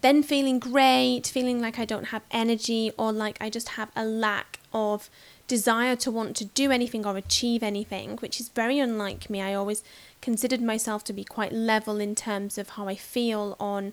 then 0.00 0.22
feeling 0.22 0.58
great, 0.58 1.26
feeling 1.26 1.60
like 1.60 1.78
I 1.78 1.84
don't 1.84 2.06
have 2.06 2.22
energy 2.30 2.90
or 2.98 3.12
like 3.12 3.36
I 3.40 3.50
just 3.50 3.70
have 3.70 3.90
a 3.94 4.04
lack 4.04 4.58
of 4.72 5.10
desire 5.46 5.94
to 5.96 6.10
want 6.10 6.34
to 6.36 6.46
do 6.46 6.70
anything 6.70 7.04
or 7.04 7.16
achieve 7.16 7.62
anything, 7.62 8.16
which 8.18 8.40
is 8.40 8.48
very 8.48 8.78
unlike 8.78 9.28
me. 9.28 9.42
I 9.42 9.54
always 9.54 9.84
considered 10.22 10.62
myself 10.62 11.04
to 11.04 11.12
be 11.12 11.24
quite 11.24 11.52
level 11.52 12.00
in 12.00 12.14
terms 12.14 12.56
of 12.56 12.70
how 12.70 12.88
I 12.88 12.94
feel 12.94 13.56
on, 13.60 13.92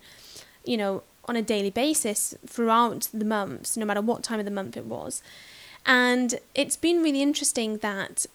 you 0.64 0.78
know, 0.78 1.04
on 1.30 1.36
a 1.36 1.42
daily 1.42 1.70
basis 1.70 2.36
throughout 2.46 3.08
the 3.14 3.26
months, 3.26 3.78
no 3.78 3.86
matter 3.86 4.02
what 4.02 4.24
time 4.24 4.40
of 4.40 4.46
the 4.46 4.52
month 4.52 4.76
it 4.76 4.86
was. 4.86 5.22
And 5.86 6.40
it's 6.54 6.76
been 6.76 7.02
really 7.02 7.22
interesting 7.22 7.78
that 7.78 8.26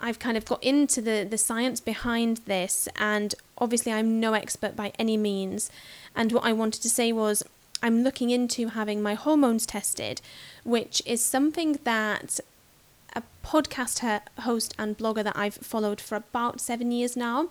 I've 0.00 0.18
kind 0.18 0.36
of 0.36 0.44
got 0.44 0.62
into 0.62 1.00
the, 1.00 1.26
the 1.28 1.38
science 1.38 1.80
behind 1.80 2.38
this, 2.38 2.88
and 2.96 3.34
obviously, 3.56 3.92
I'm 3.92 4.20
no 4.20 4.34
expert 4.34 4.76
by 4.76 4.92
any 4.98 5.16
means. 5.16 5.70
And 6.14 6.30
what 6.32 6.44
I 6.44 6.52
wanted 6.52 6.82
to 6.82 6.90
say 6.90 7.12
was, 7.12 7.42
I'm 7.82 8.02
looking 8.02 8.30
into 8.30 8.68
having 8.68 9.02
my 9.02 9.14
hormones 9.14 9.66
tested, 9.66 10.20
which 10.64 11.00
is 11.06 11.24
something 11.24 11.78
that 11.84 12.40
a 13.14 13.22
podcast 13.44 14.20
host 14.40 14.74
and 14.78 14.98
blogger 14.98 15.24
that 15.24 15.36
I've 15.36 15.54
followed 15.54 16.00
for 16.00 16.16
about 16.16 16.60
seven 16.60 16.92
years 16.92 17.16
now 17.16 17.48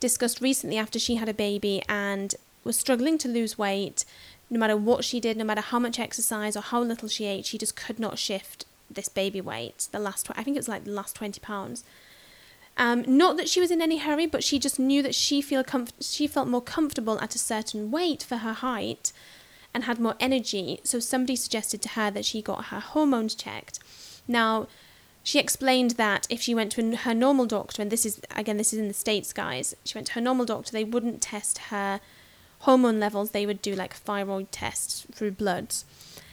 discussed 0.00 0.40
recently 0.40 0.76
after 0.76 0.98
she 0.98 1.16
had 1.16 1.28
a 1.28 1.34
baby 1.34 1.82
and 1.88 2.34
was 2.64 2.76
struggling 2.76 3.18
to 3.18 3.28
lose 3.28 3.58
weight. 3.58 4.04
No 4.50 4.58
matter 4.58 4.76
what 4.76 5.04
she 5.04 5.20
did, 5.20 5.36
no 5.36 5.44
matter 5.44 5.60
how 5.60 5.78
much 5.78 5.98
exercise 5.98 6.56
or 6.56 6.60
how 6.60 6.82
little 6.82 7.08
she 7.08 7.26
ate, 7.26 7.46
she 7.46 7.58
just 7.58 7.76
could 7.76 7.98
not 7.98 8.18
shift 8.18 8.66
this 8.90 9.08
baby 9.08 9.40
weight. 9.40 9.88
The 9.92 9.98
last, 9.98 10.28
I 10.34 10.42
think 10.42 10.56
it 10.56 10.60
was 10.60 10.68
like 10.68 10.84
the 10.84 10.90
last 10.90 11.16
20 11.16 11.40
pounds. 11.40 11.84
Um, 12.76 13.04
not 13.06 13.36
that 13.36 13.48
she 13.48 13.60
was 13.60 13.70
in 13.70 13.80
any 13.80 13.98
hurry, 13.98 14.26
but 14.26 14.42
she 14.42 14.58
just 14.58 14.78
knew 14.78 15.02
that 15.02 15.14
she 15.14 15.40
feel 15.40 15.62
comf- 15.62 15.92
she 16.00 16.26
felt 16.26 16.48
more 16.48 16.60
comfortable 16.60 17.20
at 17.20 17.34
a 17.34 17.38
certain 17.38 17.90
weight 17.90 18.22
for 18.22 18.38
her 18.38 18.52
height 18.52 19.12
and 19.72 19.84
had 19.84 20.00
more 20.00 20.16
energy. 20.18 20.80
So 20.84 20.98
somebody 20.98 21.36
suggested 21.36 21.82
to 21.82 21.90
her 21.90 22.10
that 22.10 22.24
she 22.24 22.42
got 22.42 22.66
her 22.66 22.80
hormones 22.80 23.34
checked. 23.34 23.78
Now, 24.26 24.66
she 25.22 25.38
explained 25.38 25.92
that 25.92 26.26
if 26.28 26.40
she 26.40 26.54
went 26.54 26.72
to 26.72 26.96
her 26.96 27.14
normal 27.14 27.46
doctor, 27.46 27.80
and 27.80 27.90
this 27.90 28.04
is 28.04 28.20
again, 28.34 28.56
this 28.56 28.72
is 28.72 28.78
in 28.78 28.88
the 28.88 28.94
States, 28.94 29.32
guys, 29.32 29.74
she 29.84 29.96
went 29.96 30.08
to 30.08 30.12
her 30.14 30.20
normal 30.20 30.44
doctor, 30.44 30.72
they 30.72 30.84
wouldn't 30.84 31.22
test 31.22 31.58
her 31.70 32.00
hormone 32.64 33.00
levels, 33.00 33.30
they 33.30 33.46
would 33.46 33.62
do 33.62 33.74
like 33.74 33.94
thyroid 33.94 34.50
tests 34.50 35.06
through 35.12 35.32
bloods. 35.32 35.84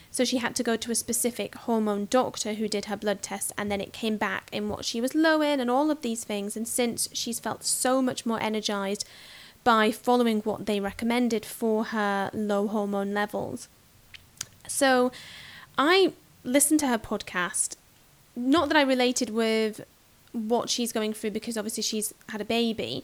So 0.10 0.26
she 0.26 0.38
had 0.40 0.56
to 0.58 0.64
go 0.64 0.76
to 0.76 0.92
a 0.92 0.96
specific 0.96 1.56
hormone 1.56 2.08
doctor 2.10 2.54
who 2.54 2.68
did 2.68 2.86
her 2.86 2.98
blood 2.98 3.22
test, 3.22 3.54
and 3.58 3.72
then 3.72 3.80
it 3.80 3.94
came 3.94 4.18
back 4.18 4.50
in 4.52 4.68
what 4.68 4.84
she 4.84 5.00
was 5.00 5.16
low 5.16 5.42
in 5.42 5.60
and 5.60 5.72
all 5.72 5.90
of 5.90 6.02
these 6.02 6.26
things. 6.26 6.58
And 6.58 6.68
since 6.68 7.08
she's 7.14 7.40
felt 7.40 7.64
so 7.64 8.02
much 8.02 8.26
more 8.26 8.42
energized 8.42 9.06
by 9.64 9.92
following 9.92 10.40
what 10.42 10.66
they 10.66 10.80
recommended 10.80 11.46
for 11.46 11.86
her 11.86 12.30
low 12.34 12.68
hormone 12.68 13.14
levels. 13.14 13.70
So 14.68 15.12
I 15.78 16.14
listened 16.44 16.80
to 16.82 16.88
her 16.88 16.98
podcast 16.98 17.76
not 18.36 18.70
that 18.70 18.78
I 18.78 18.82
related 18.82 19.30
with 19.30 19.82
what 20.32 20.70
she's 20.70 20.92
going 20.92 21.14
through 21.14 21.32
because 21.32 21.58
obviously 21.58 21.84
she's 21.84 22.14
had 22.30 22.42
a 22.42 22.46
baby, 22.46 23.04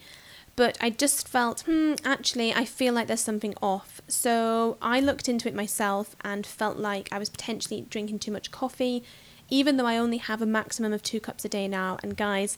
but 0.57 0.75
I 0.81 0.89
just 0.89 1.27
felt, 1.27 1.61
hmm, 1.61 1.93
actually, 2.03 2.51
I 2.51 2.65
feel 2.65 2.93
like 2.93 3.05
there's 3.05 3.21
something 3.21 3.53
off. 3.61 4.01
So 4.07 4.77
I 4.81 4.99
looked 4.99 5.29
into 5.29 5.47
it 5.47 5.53
myself 5.53 6.15
and 6.21 6.45
felt 6.45 6.77
like 6.77 7.07
I 7.11 7.19
was 7.19 7.29
potentially 7.29 7.85
drinking 7.89 8.19
too 8.19 8.31
much 8.31 8.49
coffee, 8.49 9.03
even 9.49 9.77
though 9.77 9.85
I 9.85 9.97
only 9.97 10.17
have 10.17 10.41
a 10.41 10.47
maximum 10.47 10.91
of 10.93 11.03
two 11.03 11.19
cups 11.19 11.45
a 11.45 11.49
day 11.49 11.67
now. 11.67 11.99
And 12.01 12.17
guys, 12.17 12.57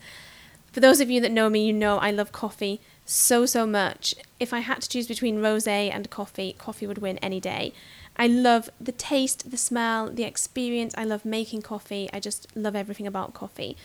for 0.71 0.79
those 0.79 1.01
of 1.01 1.09
you 1.09 1.19
that 1.19 1.31
know 1.33 1.49
me, 1.49 1.67
you 1.67 1.73
know 1.73 1.97
I 1.97 2.09
love 2.09 2.31
coffee 2.31 2.79
so, 3.03 3.45
so 3.45 3.67
much. 3.67 4.15
If 4.39 4.53
I 4.53 4.59
had 4.59 4.81
to 4.81 4.89
choose 4.89 5.07
between 5.07 5.41
rose 5.41 5.67
and 5.67 6.09
coffee, 6.09 6.55
coffee 6.57 6.87
would 6.87 6.99
win 6.99 7.17
any 7.17 7.41
day. 7.41 7.73
I 8.15 8.27
love 8.27 8.69
the 8.79 8.93
taste, 8.93 9.51
the 9.51 9.57
smell, 9.57 10.09
the 10.09 10.23
experience. 10.23 10.95
I 10.97 11.03
love 11.03 11.25
making 11.25 11.63
coffee. 11.63 12.09
I 12.13 12.21
just 12.21 12.55
love 12.55 12.77
everything 12.77 13.07
about 13.07 13.33
coffee. 13.33 13.75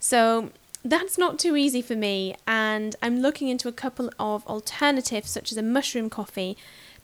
So 0.00 0.50
that's 0.84 1.18
not 1.18 1.38
too 1.38 1.56
easy 1.56 1.82
for 1.82 1.94
me, 1.94 2.34
and 2.46 2.96
I'm 3.02 3.20
looking 3.20 3.48
into 3.48 3.68
a 3.68 3.72
couple 3.72 4.10
of 4.18 4.46
alternatives, 4.46 5.30
such 5.30 5.52
as 5.52 5.58
a 5.58 5.62
mushroom 5.62 6.10
coffee, 6.10 6.56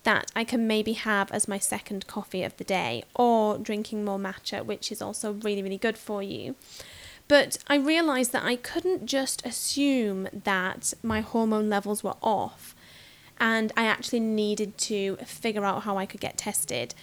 that 0.05 0.31
I 0.37 0.45
can 0.45 0.67
maybe 0.67 0.93
have 0.93 1.33
as 1.33 1.49
my 1.49 1.59
second 1.59 2.07
coffee 2.07 2.43
of 2.43 2.57
the 2.57 2.65
day, 2.65 3.05
or 3.15 3.59
drinking 3.59 4.05
more 4.05 4.19
matcha, 4.19 4.65
which 4.65 4.93
is 4.93 5.03
also 5.03 5.33
really, 5.33 5.62
really 5.62 5.79
good 5.79 5.99
for 5.99 6.23
you. 6.23 6.55
But 7.29 7.59
I 7.67 7.77
realised 7.77 8.33
that 8.33 8.45
I 8.45 8.57
couldn't 8.57 9.07
just 9.07 9.45
assume 9.45 10.29
that 10.33 10.95
my 11.03 11.21
hormone 11.21 11.69
levels 11.69 12.05
were 12.05 12.15
off 12.23 12.75
and 13.39 13.73
I 13.77 13.85
actually 13.85 14.21
needed 14.21 14.79
to 14.79 15.17
figure 15.17 15.65
out 15.65 15.83
how 15.83 15.99
I 15.99 16.07
could 16.07 16.21
get 16.21 16.39
tested. 16.39 16.95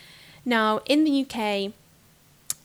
Now, 0.46 0.80
in 0.86 1.04
the 1.04 1.22
UK, 1.22 1.74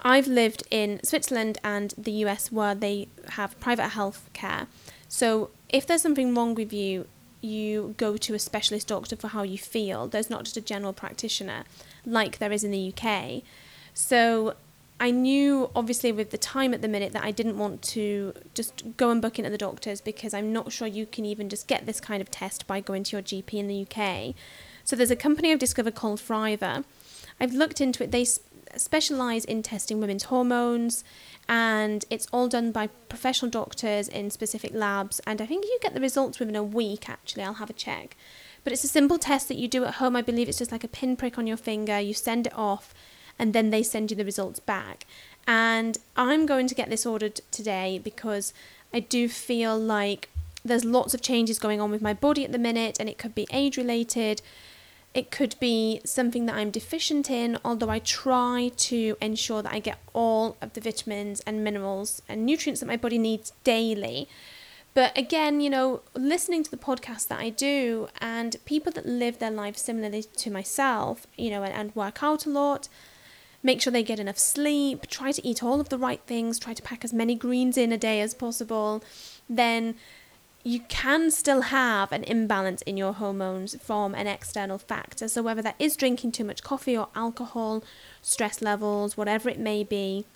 I've 0.00 0.26
lived 0.26 0.62
in 0.70 1.00
Switzerland 1.02 1.58
and 1.64 1.92
the 1.98 2.12
US 2.24 2.52
where 2.52 2.74
they 2.74 3.08
have 3.30 3.58
private 3.60 3.90
health 3.90 4.28
care. 4.32 4.66
So, 5.08 5.50
if 5.68 5.86
there's 5.86 6.02
something 6.02 6.34
wrong 6.34 6.54
with 6.54 6.72
you, 6.72 7.06
you 7.40 7.94
go 7.98 8.16
to 8.16 8.34
a 8.34 8.38
specialist 8.38 8.88
doctor 8.88 9.16
for 9.16 9.28
how 9.28 9.42
you 9.42 9.58
feel. 9.58 10.06
There's 10.06 10.30
not 10.30 10.44
just 10.44 10.56
a 10.56 10.60
general 10.60 10.92
practitioner 10.92 11.64
like 12.04 12.38
there 12.38 12.52
is 12.52 12.64
in 12.64 12.70
the 12.70 12.92
UK. 12.92 13.42
So, 13.94 14.54
I 15.00 15.12
knew, 15.12 15.70
obviously, 15.76 16.10
with 16.10 16.30
the 16.30 16.38
time 16.38 16.74
at 16.74 16.82
the 16.82 16.88
minute, 16.88 17.12
that 17.12 17.22
I 17.22 17.30
didn't 17.30 17.56
want 17.56 17.82
to 17.82 18.34
just 18.54 18.96
go 18.96 19.10
and 19.10 19.22
book 19.22 19.38
in 19.38 19.44
at 19.44 19.52
the 19.52 19.58
doctors 19.58 20.00
because 20.00 20.34
I'm 20.34 20.52
not 20.52 20.72
sure 20.72 20.88
you 20.88 21.06
can 21.06 21.24
even 21.24 21.48
just 21.48 21.68
get 21.68 21.86
this 21.86 22.00
kind 22.00 22.20
of 22.20 22.30
test 22.30 22.66
by 22.66 22.80
going 22.80 23.04
to 23.04 23.16
your 23.16 23.22
GP 23.22 23.54
in 23.54 23.68
the 23.68 23.86
UK. 23.86 24.34
So 24.84 24.96
there's 24.96 25.10
a 25.10 25.16
company 25.16 25.52
I've 25.52 25.58
discovered 25.60 25.94
called 25.94 26.18
Thriva. 26.18 26.84
I've 27.38 27.54
looked 27.54 27.80
into 27.80 28.02
it. 28.02 28.10
They 28.10 28.26
specialize 28.76 29.44
in 29.44 29.62
testing 29.62 30.00
women's 30.00 30.24
hormones, 30.24 31.04
and 31.48 32.04
it's 32.10 32.26
all 32.32 32.48
done 32.48 32.72
by 32.72 32.88
professional 33.08 33.50
doctors 33.50 34.08
in 34.08 34.30
specific 34.30 34.72
labs. 34.74 35.20
And 35.26 35.40
I 35.40 35.46
think 35.46 35.64
you 35.64 35.78
get 35.80 35.94
the 35.94 36.00
results 36.00 36.38
within 36.38 36.56
a 36.56 36.62
week. 36.62 37.08
Actually, 37.08 37.44
I'll 37.44 37.54
have 37.54 37.70
a 37.70 37.74
check. 37.74 38.16
But 38.64 38.72
it's 38.72 38.84
a 38.84 38.88
simple 38.88 39.18
test 39.18 39.48
that 39.48 39.56
you 39.56 39.68
do 39.68 39.84
at 39.84 39.94
home. 39.94 40.14
I 40.14 40.22
believe 40.22 40.48
it's 40.48 40.58
just 40.58 40.72
like 40.72 40.84
a 40.84 40.88
pinprick 40.88 41.38
on 41.38 41.46
your 41.46 41.56
finger. 41.56 41.98
You 41.98 42.12
send 42.12 42.46
it 42.46 42.52
off 42.56 42.92
and 43.38 43.52
then 43.54 43.70
they 43.70 43.82
send 43.82 44.10
you 44.10 44.16
the 44.16 44.24
results 44.24 44.60
back. 44.60 45.06
And 45.46 45.96
I'm 46.16 46.44
going 46.44 46.66
to 46.66 46.74
get 46.74 46.90
this 46.90 47.06
ordered 47.06 47.40
today 47.50 47.98
because 48.02 48.52
I 48.92 49.00
do 49.00 49.28
feel 49.28 49.78
like 49.78 50.28
there's 50.64 50.84
lots 50.84 51.14
of 51.14 51.22
changes 51.22 51.58
going 51.58 51.80
on 51.80 51.90
with 51.90 52.02
my 52.02 52.12
body 52.12 52.44
at 52.44 52.52
the 52.52 52.58
minute, 52.58 52.98
and 52.98 53.08
it 53.08 53.16
could 53.16 53.34
be 53.34 53.46
age 53.52 53.76
related. 53.76 54.42
It 55.18 55.32
could 55.32 55.56
be 55.58 56.00
something 56.04 56.46
that 56.46 56.54
I'm 56.54 56.70
deficient 56.70 57.28
in, 57.28 57.58
although 57.64 57.90
I 57.90 57.98
try 57.98 58.70
to 58.76 59.16
ensure 59.20 59.62
that 59.62 59.72
I 59.72 59.80
get 59.80 59.98
all 60.12 60.56
of 60.62 60.74
the 60.74 60.80
vitamins 60.80 61.40
and 61.40 61.64
minerals 61.64 62.22
and 62.28 62.46
nutrients 62.46 62.78
that 62.78 62.86
my 62.86 62.96
body 62.96 63.18
needs 63.18 63.52
daily. 63.64 64.28
But 64.94 65.18
again, 65.18 65.60
you 65.60 65.70
know, 65.70 66.02
listening 66.14 66.62
to 66.62 66.70
the 66.70 66.76
podcast 66.76 67.26
that 67.26 67.40
I 67.40 67.50
do 67.50 68.06
and 68.20 68.64
people 68.64 68.92
that 68.92 69.06
live 69.06 69.40
their 69.40 69.50
lives 69.50 69.82
similarly 69.82 70.22
to 70.22 70.52
myself, 70.52 71.26
you 71.36 71.50
know, 71.50 71.64
and, 71.64 71.74
and 71.74 71.96
work 71.96 72.22
out 72.22 72.46
a 72.46 72.50
lot, 72.50 72.88
make 73.60 73.82
sure 73.82 73.92
they 73.92 74.04
get 74.04 74.20
enough 74.20 74.38
sleep, 74.38 75.08
try 75.08 75.32
to 75.32 75.44
eat 75.44 75.64
all 75.64 75.80
of 75.80 75.88
the 75.88 75.98
right 75.98 76.20
things, 76.28 76.60
try 76.60 76.74
to 76.74 76.82
pack 76.82 77.02
as 77.04 77.12
many 77.12 77.34
greens 77.34 77.76
in 77.76 77.90
a 77.90 77.98
day 77.98 78.20
as 78.20 78.34
possible, 78.34 79.02
then 79.50 79.96
you 80.68 80.80
can 80.80 81.30
still 81.30 81.62
have 81.62 82.12
an 82.12 82.22
imbalance 82.24 82.82
in 82.82 82.98
your 82.98 83.14
hormones 83.14 83.74
from 83.80 84.14
an 84.14 84.26
external 84.26 84.76
factor. 84.76 85.26
So, 85.26 85.42
whether 85.42 85.62
that 85.62 85.76
is 85.78 85.96
drinking 85.96 86.32
too 86.32 86.44
much 86.44 86.62
coffee 86.62 86.94
or 86.94 87.08
alcohol, 87.14 87.82
stress 88.20 88.60
levels, 88.60 89.16
whatever 89.16 89.48
it 89.48 89.58
may 89.58 89.82
be, 89.82 90.26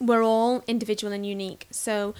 we're 0.00 0.24
all 0.24 0.64
individual 0.66 1.12
and 1.12 1.24
unique. 1.24 1.68
So, 1.70 2.14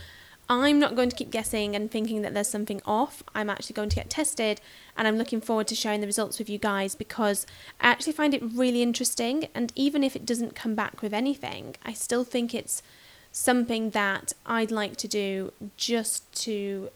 I'm 0.49 0.79
not 0.79 0.95
going 0.95 1.09
to 1.09 1.17
keep 1.17 1.33
guessing 1.33 1.75
and 1.75 1.91
thinking 1.91 2.23
that 2.23 2.35
there's 2.35 2.47
something 2.47 2.81
off. 2.87 3.25
I'm 3.35 3.51
actually 3.51 3.75
going 3.75 3.89
to 3.89 3.97
get 3.97 4.11
tested 4.11 4.61
and 4.97 5.09
I'm 5.09 5.19
looking 5.19 5.41
forward 5.41 5.67
to 5.69 5.75
sharing 5.75 6.03
the 6.03 6.07
results 6.07 6.39
with 6.39 6.49
you 6.49 6.59
guys 6.59 6.95
because 6.95 7.47
I 7.81 7.89
actually 7.89 8.13
find 8.13 8.33
it 8.33 8.43
really 8.43 8.81
interesting. 8.81 9.49
And 9.57 9.73
even 9.75 10.05
if 10.05 10.15
it 10.15 10.25
doesn't 10.25 10.55
come 10.55 10.77
back 10.77 11.03
with 11.03 11.13
anything, 11.13 11.75
I 11.85 11.95
still 11.95 12.23
think 12.23 12.55
it's 12.55 12.83
something 13.33 13.91
that 13.91 14.35
I'd 14.47 14.71
like 14.71 14.97
to 14.99 15.09
do 15.09 15.53
just 15.77 16.31
to 16.45 16.91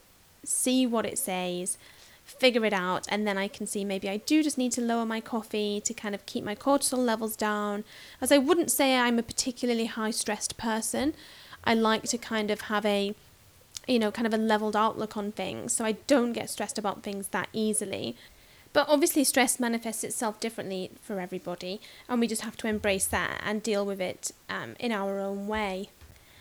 see 0.49 0.87
what 0.87 1.07
it 1.07 1.19
says, 1.19 1.79
figure 2.25 2.65
it 2.65 2.73
out, 2.73 3.07
and 3.09 3.27
then 3.27 3.39
I 3.39 3.49
can 3.49 3.67
see 3.67 3.85
maybe 3.85 4.09
I 4.09 4.19
do 4.19 4.43
just 4.43 4.59
need 4.59 4.73
to 4.73 4.81
lower 4.81 5.07
my 5.07 5.21
coffee 5.21 5.81
to 5.81 5.95
kind 5.95 6.15
of 6.15 6.27
keep 6.27 6.45
my 6.45 6.55
cortisol 6.55 7.05
levels 7.05 7.37
down. 7.37 7.85
As 8.21 8.33
I 8.33 8.39
wouldn't 8.39 8.71
say 8.71 8.97
I'm 8.97 9.19
a 9.19 9.23
particularly 9.23 9.87
high 9.87 10.11
stressed 10.11 10.57
person, 10.57 11.15
I 11.65 11.75
like 11.75 12.05
to 12.05 12.19
kind 12.19 12.51
of 12.51 12.63
have 12.63 12.85
a 12.87 13.15
you 13.89 13.99
know, 13.99 14.11
kind 14.11 14.27
of 14.27 14.35
a 14.35 14.37
leveled 14.37 14.77
outlook 14.77 15.17
on 15.17 15.33
things. 15.33 15.73
So 15.73 15.85
I 15.85 15.93
don't 15.93 16.35
get 16.35 16.51
stressed 16.51 16.79
about 16.79 17.03
things 17.03 17.29
that 17.29 17.49
easily. 17.55 18.15
But 18.75 18.87
obviously, 18.89 19.25
stress 19.25 19.59
manifests 19.59 20.05
itself 20.05 20.41
differently 20.41 20.91
for 21.01 21.21
everybody, 21.21 21.81
and 22.09 22.21
we 22.21 22.27
just 22.27 22.43
have 22.43 22.57
to 22.59 22.69
embrace 22.69 23.07
that 23.07 23.41
and 23.43 23.63
deal 23.63 23.85
with 23.85 24.01
it 24.01 24.31
um, 24.51 24.77
in 24.79 24.93
our 24.93 25.19
own 25.19 25.49
way. 25.49 25.89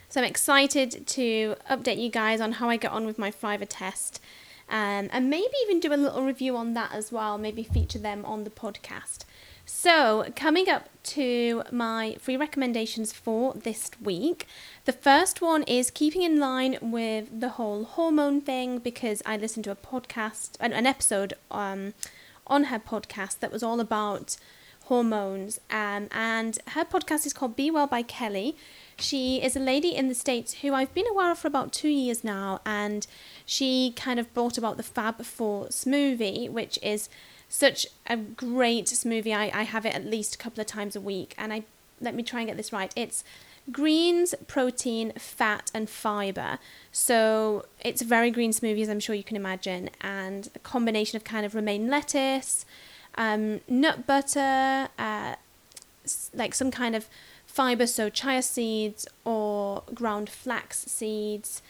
So 0.09 0.21
I'm 0.21 0.27
excited 0.27 1.05
to 1.05 1.55
update 1.69 2.01
you 2.01 2.09
guys 2.09 2.39
on 2.39 2.53
how 2.53 2.69
I 2.69 2.77
get 2.77 2.91
on 2.91 3.05
with 3.05 3.19
my 3.19 3.29
Thriva 3.29 3.65
test, 3.67 4.21
um, 4.69 5.09
and 5.11 5.29
maybe 5.29 5.53
even 5.63 5.81
do 5.81 5.93
a 5.93 5.95
little 5.95 6.23
review 6.23 6.55
on 6.55 6.73
that 6.75 6.93
as 6.93 7.11
well. 7.11 7.37
Maybe 7.37 7.63
feature 7.63 7.99
them 7.99 8.23
on 8.23 8.45
the 8.45 8.49
podcast. 8.49 9.25
So, 9.65 10.31
coming 10.33 10.69
up 10.69 10.87
to 11.03 11.63
my 11.73 12.15
free 12.21 12.37
recommendations 12.37 13.11
for 13.11 13.53
this 13.53 13.91
week, 14.01 14.47
the 14.85 14.93
first 14.93 15.41
one 15.41 15.63
is 15.63 15.91
keeping 15.91 16.21
in 16.21 16.39
line 16.39 16.77
with 16.81 17.41
the 17.41 17.49
whole 17.49 17.83
hormone 17.83 18.39
thing 18.39 18.77
because 18.77 19.21
I 19.25 19.35
listened 19.35 19.65
to 19.65 19.71
a 19.71 19.75
podcast, 19.75 20.51
an, 20.61 20.71
an 20.71 20.85
episode 20.85 21.33
um, 21.51 21.93
on 22.47 22.65
her 22.65 22.79
podcast 22.79 23.39
that 23.39 23.51
was 23.51 23.61
all 23.61 23.81
about 23.81 24.37
hormones. 24.87 25.59
Um, 25.69 26.07
and 26.11 26.57
her 26.69 26.83
podcast 26.83 27.25
is 27.25 27.33
called 27.33 27.55
Be 27.55 27.69
Well 27.69 27.87
by 27.87 28.01
Kelly. 28.01 28.55
She 28.97 29.41
is 29.41 29.55
a 29.55 29.59
lady 29.59 29.95
in 29.95 30.07
the 30.07 30.15
States 30.15 30.55
who 30.61 30.73
I've 30.73 30.93
been 30.93 31.07
aware 31.07 31.31
of 31.31 31.39
for 31.39 31.47
about 31.47 31.71
two 31.71 31.89
years 31.89 32.23
now, 32.23 32.61
and 32.65 33.05
she 33.45 33.93
kind 33.95 34.19
of 34.19 34.33
brought 34.33 34.57
about 34.57 34.77
the 34.77 34.83
Fab 34.83 35.23
Four 35.23 35.67
smoothie, 35.67 36.49
which 36.49 36.79
is 36.81 37.09
such 37.47 37.85
a 38.07 38.17
great 38.17 38.85
smoothie. 38.85 39.35
I, 39.35 39.51
I 39.53 39.63
have 39.63 39.85
it 39.85 39.93
at 39.93 40.05
least 40.05 40.35
a 40.35 40.37
couple 40.37 40.61
of 40.61 40.67
times 40.67 40.95
a 40.95 41.01
week, 41.01 41.35
and 41.37 41.53
I 41.53 41.63
let 42.01 42.15
me 42.15 42.23
try 42.23 42.39
and 42.39 42.47
get 42.47 42.57
this 42.57 42.73
right. 42.73 42.91
It's 42.95 43.23
greens, 43.71 44.33
protein, 44.47 45.11
fat, 45.17 45.69
and 45.73 45.89
fiber. 45.89 46.57
So 46.91 47.65
it's 47.81 48.01
a 48.01 48.05
very 48.05 48.31
green 48.31 48.51
smoothie, 48.51 48.81
as 48.81 48.89
I'm 48.89 48.99
sure 48.99 49.15
you 49.15 49.23
can 49.23 49.37
imagine, 49.37 49.89
and 50.01 50.49
a 50.55 50.59
combination 50.59 51.17
of 51.17 51.23
kind 51.23 51.45
of 51.45 51.53
romaine 51.53 51.89
lettuce, 51.89 52.65
um, 53.17 53.61
nut 53.67 54.07
butter, 54.07 54.89
uh, 54.97 55.35
like 56.33 56.53
some 56.55 56.71
kind 56.71 56.95
of 56.95 57.07
fiber, 57.45 57.87
so 57.87 58.09
chia 58.09 58.41
seeds 58.41 59.07
or 59.25 59.83
ground 59.93 60.29
flax 60.29 60.79
seeds. 60.85 61.61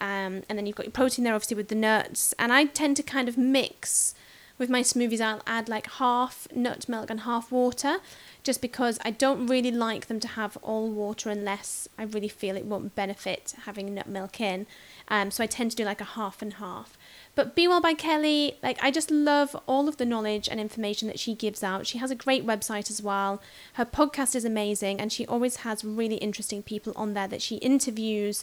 Um, 0.00 0.42
and 0.48 0.58
then 0.58 0.66
you've 0.66 0.76
got 0.76 0.86
your 0.86 0.92
protein 0.92 1.24
there, 1.24 1.34
obviously, 1.34 1.56
with 1.56 1.68
the 1.68 1.74
nuts. 1.74 2.34
And 2.38 2.52
I 2.52 2.64
tend 2.66 2.96
to 2.98 3.02
kind 3.02 3.28
of 3.28 3.38
mix 3.38 4.14
with 4.58 4.70
my 4.70 4.82
smoothies, 4.82 5.20
I'll 5.20 5.42
add 5.46 5.68
like 5.68 5.90
half 5.92 6.48
nut 6.54 6.88
milk 6.88 7.10
and 7.10 7.20
half 7.20 7.52
water 7.52 7.98
just 8.42 8.62
because 8.62 8.98
I 9.04 9.10
don't 9.10 9.46
really 9.46 9.70
like 9.70 10.06
them 10.06 10.20
to 10.20 10.28
have 10.28 10.56
all 10.62 10.88
water 10.88 11.30
unless 11.30 11.88
I 11.98 12.04
really 12.04 12.28
feel 12.28 12.56
it 12.56 12.64
won't 12.64 12.94
benefit 12.94 13.54
having 13.64 13.92
nut 13.94 14.06
milk 14.06 14.40
in. 14.40 14.66
Um, 15.08 15.30
so 15.30 15.42
I 15.42 15.46
tend 15.46 15.72
to 15.72 15.76
do 15.76 15.84
like 15.84 16.00
a 16.00 16.04
half 16.04 16.40
and 16.42 16.54
half. 16.54 16.96
But 17.34 17.54
Be 17.54 17.68
Well 17.68 17.82
by 17.82 17.92
Kelly, 17.92 18.56
like 18.62 18.78
I 18.82 18.90
just 18.90 19.10
love 19.10 19.54
all 19.66 19.88
of 19.88 19.98
the 19.98 20.06
knowledge 20.06 20.48
and 20.48 20.58
information 20.58 21.06
that 21.08 21.18
she 21.18 21.34
gives 21.34 21.62
out. 21.62 21.86
She 21.86 21.98
has 21.98 22.10
a 22.10 22.14
great 22.14 22.46
website 22.46 22.90
as 22.90 23.02
well. 23.02 23.42
Her 23.74 23.84
podcast 23.84 24.34
is 24.34 24.46
amazing, 24.46 25.00
and 25.00 25.12
she 25.12 25.26
always 25.26 25.56
has 25.56 25.84
really 25.84 26.16
interesting 26.16 26.62
people 26.62 26.94
on 26.96 27.12
there 27.12 27.28
that 27.28 27.42
she 27.42 27.56
interviews 27.56 28.42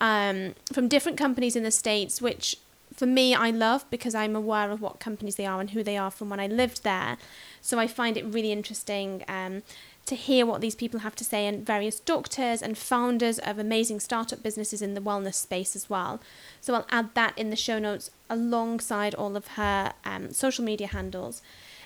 um, 0.00 0.54
from 0.72 0.88
different 0.88 1.18
companies 1.18 1.54
in 1.54 1.62
the 1.62 1.70
States, 1.70 2.20
which 2.20 2.56
for 2.94 3.06
me, 3.06 3.34
I 3.34 3.50
love 3.50 3.84
because 3.90 4.14
I'm 4.14 4.36
aware 4.36 4.70
of 4.70 4.80
what 4.80 5.00
companies 5.00 5.36
they 5.36 5.46
are 5.46 5.60
and 5.60 5.70
who 5.70 5.82
they 5.82 5.96
are 5.96 6.10
from 6.10 6.30
when 6.30 6.40
I 6.40 6.46
lived 6.46 6.84
there. 6.84 7.16
So 7.60 7.78
I 7.78 7.86
find 7.86 8.16
it 8.16 8.24
really 8.24 8.52
interesting 8.52 9.24
um, 9.28 9.62
to 10.06 10.14
hear 10.14 10.44
what 10.44 10.60
these 10.60 10.74
people 10.74 11.00
have 11.00 11.14
to 11.16 11.24
say 11.24 11.46
and 11.46 11.64
various 11.64 12.00
doctors 12.00 12.60
and 12.60 12.76
founders 12.76 13.38
of 13.38 13.58
amazing 13.58 14.00
startup 14.00 14.42
businesses 14.42 14.82
in 14.82 14.94
the 14.94 15.00
wellness 15.00 15.34
space 15.34 15.76
as 15.76 15.88
well. 15.88 16.20
So 16.60 16.74
I'll 16.74 16.86
add 16.90 17.14
that 17.14 17.36
in 17.38 17.50
the 17.50 17.56
show 17.56 17.78
notes 17.78 18.10
alongside 18.28 19.14
all 19.14 19.36
of 19.36 19.48
her 19.48 19.92
um, 20.04 20.32
social 20.32 20.64
media 20.64 20.88
handles. 20.88 21.42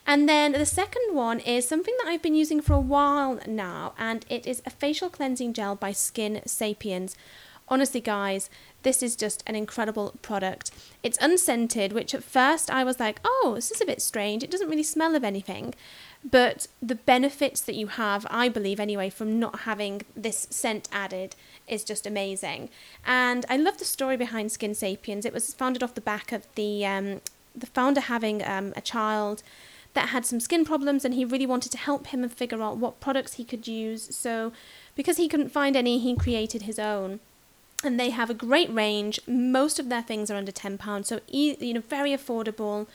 And 0.06 0.28
then 0.28 0.52
the 0.52 0.66
second 0.66 1.14
one 1.14 1.40
is 1.40 1.68
something 1.68 1.94
that 1.98 2.08
I've 2.08 2.22
been 2.22 2.36
using 2.36 2.60
for 2.60 2.74
a 2.74 2.80
while 2.80 3.40
now, 3.46 3.92
and 3.98 4.24
it 4.30 4.46
is 4.46 4.62
a 4.64 4.70
facial 4.70 5.10
cleansing 5.10 5.52
gel 5.52 5.74
by 5.74 5.90
Skin 5.90 6.42
Sapiens. 6.46 7.16
Honestly, 7.68 8.00
guys, 8.00 8.48
this 8.82 9.02
is 9.02 9.16
just 9.16 9.42
an 9.46 9.56
incredible 9.56 10.14
product. 10.22 10.70
It's 11.02 11.18
unscented, 11.20 11.92
which 11.92 12.14
at 12.14 12.22
first 12.22 12.70
I 12.70 12.84
was 12.84 13.00
like, 13.00 13.20
oh, 13.24 13.52
this 13.56 13.72
is 13.72 13.80
a 13.80 13.86
bit 13.86 14.00
strange. 14.00 14.44
It 14.44 14.50
doesn't 14.50 14.68
really 14.68 14.84
smell 14.84 15.16
of 15.16 15.24
anything. 15.24 15.74
But 16.28 16.68
the 16.80 16.94
benefits 16.94 17.60
that 17.62 17.74
you 17.74 17.88
have, 17.88 18.26
I 18.30 18.48
believe 18.48 18.78
anyway, 18.78 19.10
from 19.10 19.40
not 19.40 19.60
having 19.60 20.02
this 20.16 20.46
scent 20.50 20.88
added 20.92 21.34
is 21.66 21.82
just 21.82 22.06
amazing. 22.06 22.68
And 23.04 23.44
I 23.48 23.56
love 23.56 23.78
the 23.78 23.84
story 23.84 24.16
behind 24.16 24.52
Skin 24.52 24.74
Sapiens. 24.74 25.24
It 25.24 25.32
was 25.32 25.52
founded 25.54 25.82
off 25.82 25.94
the 25.94 26.00
back 26.00 26.32
of 26.32 26.46
the 26.54 26.86
um, 26.86 27.20
the 27.54 27.66
founder 27.66 28.00
having 28.00 28.46
um, 28.46 28.74
a 28.76 28.80
child 28.80 29.42
that 29.94 30.10
had 30.10 30.26
some 30.26 30.40
skin 30.40 30.64
problems, 30.64 31.04
and 31.04 31.14
he 31.14 31.24
really 31.24 31.46
wanted 31.46 31.72
to 31.72 31.78
help 31.78 32.08
him 32.08 32.22
and 32.22 32.30
figure 32.32 32.60
out 32.60 32.76
what 32.76 33.00
products 33.00 33.34
he 33.34 33.44
could 33.44 33.66
use. 33.66 34.14
So, 34.14 34.52
because 34.94 35.16
he 35.16 35.26
couldn't 35.26 35.48
find 35.48 35.74
any, 35.74 35.98
he 35.98 36.14
created 36.14 36.62
his 36.62 36.78
own 36.78 37.20
and 37.84 37.98
they 37.98 38.10
have 38.10 38.30
a 38.30 38.34
great 38.34 38.72
range. 38.72 39.20
Most 39.26 39.78
of 39.78 39.88
their 39.88 40.02
things 40.02 40.30
are 40.30 40.36
under 40.36 40.52
£10, 40.52 41.06
so 41.06 41.20
you 41.28 41.74
know 41.74 41.80
very 41.80 42.10
affordable, 42.10 42.86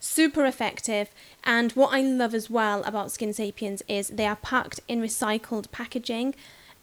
super 0.00 0.44
effective. 0.46 1.10
And 1.44 1.72
what 1.72 1.92
I 1.92 2.02
love 2.02 2.34
as 2.34 2.48
well 2.48 2.82
about 2.84 3.10
Skin 3.10 3.32
Sapiens 3.32 3.82
is 3.88 4.08
they 4.08 4.26
are 4.26 4.36
packed 4.36 4.80
in 4.88 5.00
recycled 5.00 5.70
packaging 5.70 6.34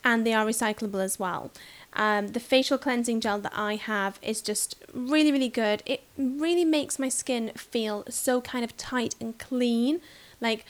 and 0.03 0.25
they 0.25 0.33
are 0.33 0.45
recyclable 0.45 1.03
as 1.03 1.19
well. 1.19 1.51
Um, 1.93 2.29
the 2.29 2.39
facial 2.39 2.77
cleansing 2.77 3.19
gel 3.21 3.39
that 3.39 3.53
I 3.55 3.75
have 3.75 4.19
is 4.21 4.41
just 4.41 4.75
really, 4.93 5.31
really 5.31 5.49
good. 5.49 5.81
It 5.85 6.03
really 6.17 6.65
makes 6.65 6.99
my 6.99 7.09
skin 7.09 7.51
feel 7.55 8.05
so 8.09 8.41
kind 8.41 8.63
of 8.63 8.77
tight 8.77 9.15
and 9.19 9.37
clean. 9.37 9.99
Like, 10.39 10.65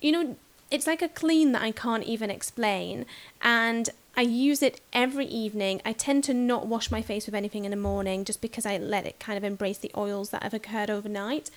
you 0.00 0.12
know, 0.12 0.36
it's 0.70 0.86
like 0.86 1.02
a 1.02 1.08
clean 1.08 1.52
that 1.52 1.62
I 1.62 1.70
can't 1.70 2.04
even 2.04 2.30
explain. 2.30 3.06
And 3.40 3.90
I 4.18 4.22
use 4.22 4.62
it 4.62 4.80
every 4.94 5.26
evening. 5.26 5.82
I 5.84 5.92
tend 5.92 6.24
to 6.24 6.32
not 6.32 6.66
wash 6.66 6.90
my 6.90 7.02
face 7.02 7.26
with 7.26 7.34
anything 7.34 7.66
in 7.66 7.70
the 7.70 7.76
morning 7.76 8.24
just 8.24 8.40
because 8.40 8.64
I 8.64 8.78
let 8.78 9.04
it 9.04 9.20
kind 9.20 9.36
of 9.36 9.44
embrace 9.44 9.76
the 9.76 9.92
oils 9.94 10.30
that 10.30 10.42
have 10.42 10.54
occurred 10.54 10.88
overnight. 10.88 11.50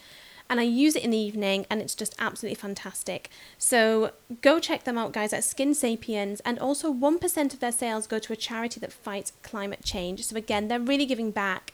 And 0.49 0.59
I 0.59 0.63
use 0.63 0.97
it 0.97 1.03
in 1.05 1.11
the 1.11 1.17
evening 1.17 1.65
and 1.69 1.79
it's 1.79 1.95
just 1.95 2.15
absolutely 2.19 2.55
fantastic. 2.55 3.29
So 3.57 4.11
go 4.41 4.59
check 4.59 4.83
them 4.83 4.97
out, 4.97 5.13
guys, 5.13 5.31
at 5.31 5.45
Skin 5.45 5.73
Sapiens. 5.73 6.41
And 6.41 6.59
also, 6.59 6.91
1% 6.91 7.53
of 7.53 7.61
their 7.61 7.71
sales 7.71 8.07
go 8.07 8.19
to 8.19 8.33
a 8.33 8.35
charity 8.35 8.81
that 8.81 8.91
fights 8.91 9.31
climate 9.41 9.85
change. 9.85 10.25
So 10.25 10.35
again, 10.35 10.67
they're 10.67 10.81
really 10.81 11.05
giving 11.05 11.31
back. 11.31 11.71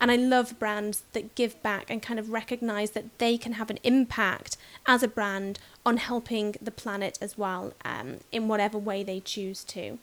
And 0.00 0.12
I 0.12 0.16
love 0.16 0.58
brands 0.60 1.02
that 1.12 1.34
give 1.34 1.60
back 1.60 1.90
and 1.90 2.00
kind 2.00 2.20
of 2.20 2.30
recognize 2.30 2.92
that 2.92 3.18
they 3.18 3.36
can 3.36 3.54
have 3.54 3.68
an 3.68 3.78
impact 3.82 4.56
as 4.86 5.02
a 5.02 5.08
brand 5.08 5.58
on 5.84 5.96
helping 5.96 6.54
the 6.62 6.70
planet 6.70 7.18
as 7.20 7.36
well 7.36 7.72
um, 7.84 8.18
in 8.30 8.46
whatever 8.46 8.78
way 8.78 9.02
they 9.02 9.18
choose 9.18 9.64
to. 9.64 9.98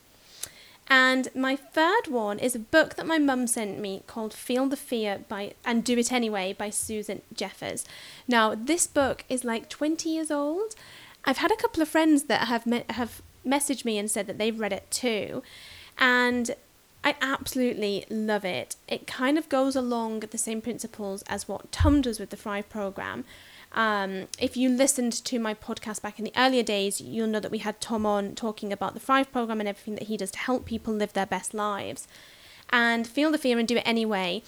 And 0.90 1.28
my 1.36 1.56
third 1.56 2.08
one 2.08 2.40
is 2.40 2.56
a 2.56 2.60
book 2.60 2.96
that 2.96 3.06
my 3.06 3.18
mum 3.18 3.48
sent 3.48 3.80
me 3.80 4.04
called 4.08 4.34
Feel 4.34 4.68
the 4.68 4.78
Fear 4.78 5.26
by 5.28 5.54
and 5.66 5.84
Do 5.84 5.98
It 5.98 6.12
Anyway 6.12 6.54
by 6.58 6.70
Susan 6.70 7.22
Jeffers. 7.34 7.86
Now, 8.28 8.56
this 8.56 8.88
book 8.88 9.26
is 9.28 9.44
like 9.44 9.70
20 9.70 10.10
years 10.10 10.32
old. 10.32 10.76
I've 11.26 11.38
had 11.38 11.52
a 11.52 11.58
couple 11.58 11.82
of 11.82 11.90
friends 11.90 12.24
that 12.24 12.48
have 12.48 12.66
me- 12.66 12.86
have 12.92 13.22
messaged 13.46 13.84
me 13.84 13.98
and 13.98 14.10
said 14.10 14.28
that 14.28 14.38
they've 14.38 14.60
read 14.60 14.74
it 14.74 14.90
too. 14.90 15.44
And 15.98 16.56
I 17.04 17.16
absolutely 17.22 18.06
love 18.10 18.46
it. 18.46 18.76
It 18.88 19.08
kind 19.08 19.38
of 19.38 19.50
goes 19.50 19.76
along 19.76 20.22
the 20.22 20.38
same 20.38 20.62
principles 20.62 21.24
as 21.24 21.48
what 21.48 21.72
Tom 21.72 22.02
does 22.02 22.20
with 22.20 22.30
the 22.30 22.38
Thrive 22.38 22.70
program. 22.70 23.26
Um, 23.78 24.26
if 24.40 24.58
you 24.58 24.70
listened 24.70 25.14
to 25.24 25.38
my 25.38 25.54
podcast 25.54 26.02
back 26.02 26.18
in 26.18 26.26
the 26.26 26.34
earlier 26.36 26.64
days, 26.64 27.00
you'll 27.00 27.28
know 27.28 27.40
that 27.40 27.52
we 27.52 27.60
had 27.60 27.80
Tom 27.80 28.08
on 28.08 28.34
talking 28.34 28.74
about 28.74 28.96
the 28.96 29.00
Thrive 29.00 29.32
program 29.32 29.60
and 29.60 29.70
everything 29.70 29.94
that 29.94 30.08
he 30.08 30.18
does 30.18 30.32
to 30.32 30.40
help 30.40 30.66
people 30.66 30.96
live 30.96 31.14
their 31.14 31.28
best 31.28 31.54
lives. 31.54 32.08
And 32.72 33.06
feel 33.06 33.32
the 33.32 33.38
fear 33.38 33.60
and 33.60 33.68
do 33.68 33.78
it 33.78 33.88
anyway. 33.88 34.42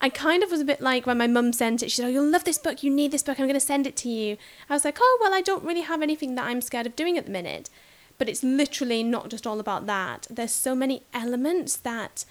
I 0.00 0.08
kind 0.08 0.42
of 0.42 0.50
was 0.50 0.62
a 0.62 0.64
bit 0.64 0.80
like 0.80 1.04
when 1.04 1.18
my 1.18 1.26
mum 1.26 1.52
sent 1.52 1.82
it, 1.82 1.90
she 1.90 1.96
said, 1.96 2.06
Oh, 2.06 2.08
you'll 2.08 2.30
love 2.30 2.44
this 2.44 2.56
book, 2.56 2.82
you 2.82 2.90
need 2.90 3.10
this 3.10 3.22
book, 3.22 3.38
I'm 3.38 3.44
going 3.44 3.52
to 3.52 3.60
send 3.60 3.86
it 3.86 3.96
to 3.96 4.08
you. 4.08 4.38
I 4.70 4.72
was 4.72 4.86
like, 4.86 4.96
Oh, 4.98 5.18
well, 5.20 5.34
I 5.34 5.42
don't 5.42 5.62
really 5.62 5.82
have 5.82 6.00
anything 6.00 6.34
that 6.36 6.46
I'm 6.46 6.62
scared 6.62 6.86
of 6.86 6.96
doing 6.96 7.18
at 7.18 7.26
the 7.26 7.30
minute. 7.30 7.68
But 8.16 8.30
it's 8.30 8.42
literally 8.42 9.02
not 9.02 9.28
just 9.28 9.46
all 9.46 9.60
about 9.60 9.84
that. 9.86 10.26
There's 10.30 10.52
so 10.52 10.74
many 10.74 11.02
elements 11.12 11.76
that 11.76 12.24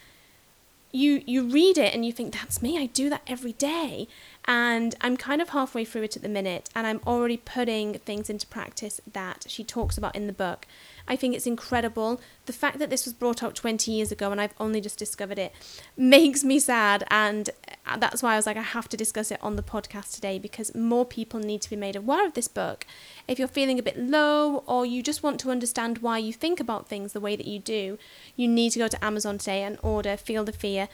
you 0.92 1.22
you 1.26 1.48
read 1.48 1.78
it 1.78 1.94
and 1.94 2.06
you 2.06 2.12
think 2.12 2.34
that's 2.34 2.62
me 2.62 2.78
i 2.78 2.88
do 2.88 3.10
that 3.10 3.22
every 3.28 3.54
day 3.54 4.08
and 4.50 4.96
I'm 5.00 5.16
kind 5.16 5.44
of 5.44 5.50
halfway 5.50 5.86
through 5.86 6.02
it 6.02 6.16
at 6.16 6.24
the 6.24 6.28
minute, 6.28 6.72
and 6.74 6.88
I'm 6.88 7.02
already 7.06 7.38
putting 7.38 7.94
things 8.00 8.32
into 8.32 8.48
practice 8.48 9.00
that 9.14 9.46
she 9.48 9.64
talks 9.64 9.96
about 9.96 10.16
in 10.16 10.26
the 10.26 10.34
book. 10.34 10.66
I 11.08 11.16
think 11.16 11.36
it's 11.36 11.46
incredible. 11.46 12.20
The 12.48 12.54
fact 12.54 12.80
that 12.80 12.90
this 12.90 13.06
was 13.06 13.14
brought 13.14 13.44
out 13.44 13.54
20 13.54 13.92
years 13.92 14.12
ago 14.12 14.32
and 14.32 14.42
I've 14.42 14.56
only 14.60 14.82
just 14.82 14.98
discovered 14.98 15.38
it 15.38 15.54
makes 15.96 16.44
me 16.44 16.58
sad, 16.58 17.04
and 17.12 17.52
uh, 17.86 17.98
that's 17.98 18.24
why 18.24 18.34
I 18.34 18.38
was 18.38 18.48
like, 18.48 18.58
I 18.58 18.64
have 18.64 18.90
to 18.90 18.98
discuss 18.98 19.30
it 19.30 19.38
on 19.40 19.56
the 19.56 19.62
podcast 19.62 20.16
today 20.16 20.40
because 20.40 20.74
more 20.74 21.06
people 21.06 21.40
need 21.40 21.62
to 21.62 21.70
be 21.70 21.76
made 21.76 21.96
aware 21.96 22.26
of 22.26 22.34
this 22.34 22.48
book. 22.48 22.88
If 23.28 23.38
you're 23.38 23.48
feeling 23.48 23.78
a 23.78 23.84
bit 23.84 24.00
low 24.00 24.64
or 24.66 24.84
you 24.84 25.04
just 25.04 25.22
want 25.22 25.40
to 25.42 25.52
understand 25.52 26.00
why 26.00 26.18
you 26.18 26.34
think 26.34 26.60
about 26.60 26.90
things 26.90 27.14
the 27.14 27.20
way 27.20 27.36
that 27.36 27.46
you 27.46 27.60
do, 27.60 28.00
you 28.36 28.48
need 28.48 28.72
to 28.72 28.80
go 28.80 28.88
to 28.88 29.06
Amazon 29.06 29.38
today 29.38 29.62
and 29.62 29.78
order 29.84 30.18
Feel 30.18 30.44
the 30.44 30.52
Fear 30.52 30.90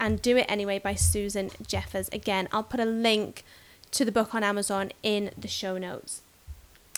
and 0.00 0.20
Do 0.20 0.36
It 0.36 0.46
Anyway 0.48 0.78
by 0.78 0.94
Susan 0.94 1.50
Jeffers. 1.66 2.08
Again, 2.12 2.48
I'll 2.52 2.62
put 2.62 2.80
a 2.80 2.84
link 2.84 3.44
to 3.92 4.04
the 4.04 4.12
book 4.12 4.34
on 4.34 4.42
Amazon 4.42 4.92
in 5.02 5.30
the 5.36 5.48
show 5.48 5.78
notes. 5.78 6.22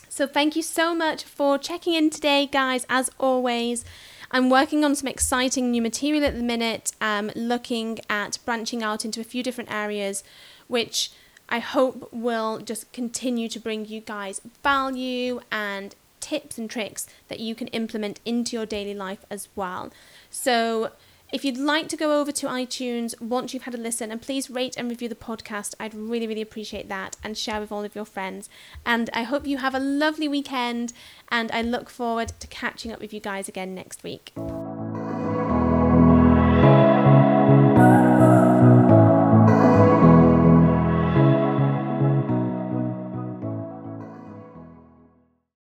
So, 0.09 0.27
thank 0.27 0.57
you 0.57 0.63
so 0.63 0.95
much 0.95 1.23
for 1.23 1.59
checking 1.59 1.95
in 1.95 2.11
today, 2.11 2.47
guys. 2.47 2.87
As 2.89 3.11
always, 3.19 3.85
I'm 4.31 4.51
working 4.51 4.85
on 4.85 4.95
some 4.95 5.09
exciting 5.09 5.71
new 5.71 5.83
material 5.83 6.25
at 6.25 6.35
the 6.35 6.43
minute, 6.43 6.93
um, 7.01 7.31
looking 7.35 7.99
at 8.11 8.39
branching 8.45 8.83
out 8.83 9.05
into 9.05 9.21
a 9.21 9.25
few 9.25 9.43
different 9.43 9.71
areas, 9.73 10.25
which 10.67 11.11
I 11.49 11.61
hope 11.61 12.13
will 12.13 12.59
just 12.59 12.93
continue 12.93 13.49
to 13.49 13.61
bring 13.61 13.87
you 13.87 14.01
guys 14.01 14.41
value 14.63 15.41
and 15.51 15.95
tips 16.21 16.59
and 16.59 16.69
tricks 16.69 17.07
that 17.29 17.41
you 17.41 17.55
can 17.55 17.69
implement 17.69 18.21
into 18.25 18.57
your 18.57 18.67
daily 18.67 18.95
life 18.95 19.25
as 19.31 19.49
well. 19.57 19.91
So, 20.31 20.91
If 21.31 21.45
you'd 21.45 21.59
like 21.59 21.89
to 21.89 21.97
go 21.97 22.19
over 22.19 22.33
to 22.33 22.47
iTunes 22.47 23.21
once 23.21 23.53
you've 23.53 23.65
had 23.65 23.75
a 23.75 23.79
listen 23.79 24.11
and 24.11 24.23
please 24.23 24.49
rate 24.49 24.79
and 24.79 24.89
review 24.89 25.11
the 25.11 25.15
podcast, 25.15 25.75
I'd 25.79 25.95
really, 25.95 26.27
really 26.27 26.41
appreciate 26.41 26.89
that 26.89 27.17
and 27.23 27.37
share 27.37 27.61
with 27.61 27.71
all 27.71 27.85
of 27.85 27.95
your 27.95 28.07
friends. 28.07 28.49
And 28.87 29.11
I 29.13 29.25
hope 29.25 29.47
you 29.47 29.59
have 29.59 29.75
a 29.75 29.79
lovely 29.79 30.27
weekend 30.27 30.95
and 31.31 31.51
I 31.53 31.61
look 31.61 31.91
forward 31.91 32.33
to 32.41 32.47
catching 32.47 32.93
up 32.93 33.01
with 33.01 33.13
you 33.13 33.21
guys 33.21 33.47
again 33.47 33.75
next 33.75 34.03
week. 34.03 34.33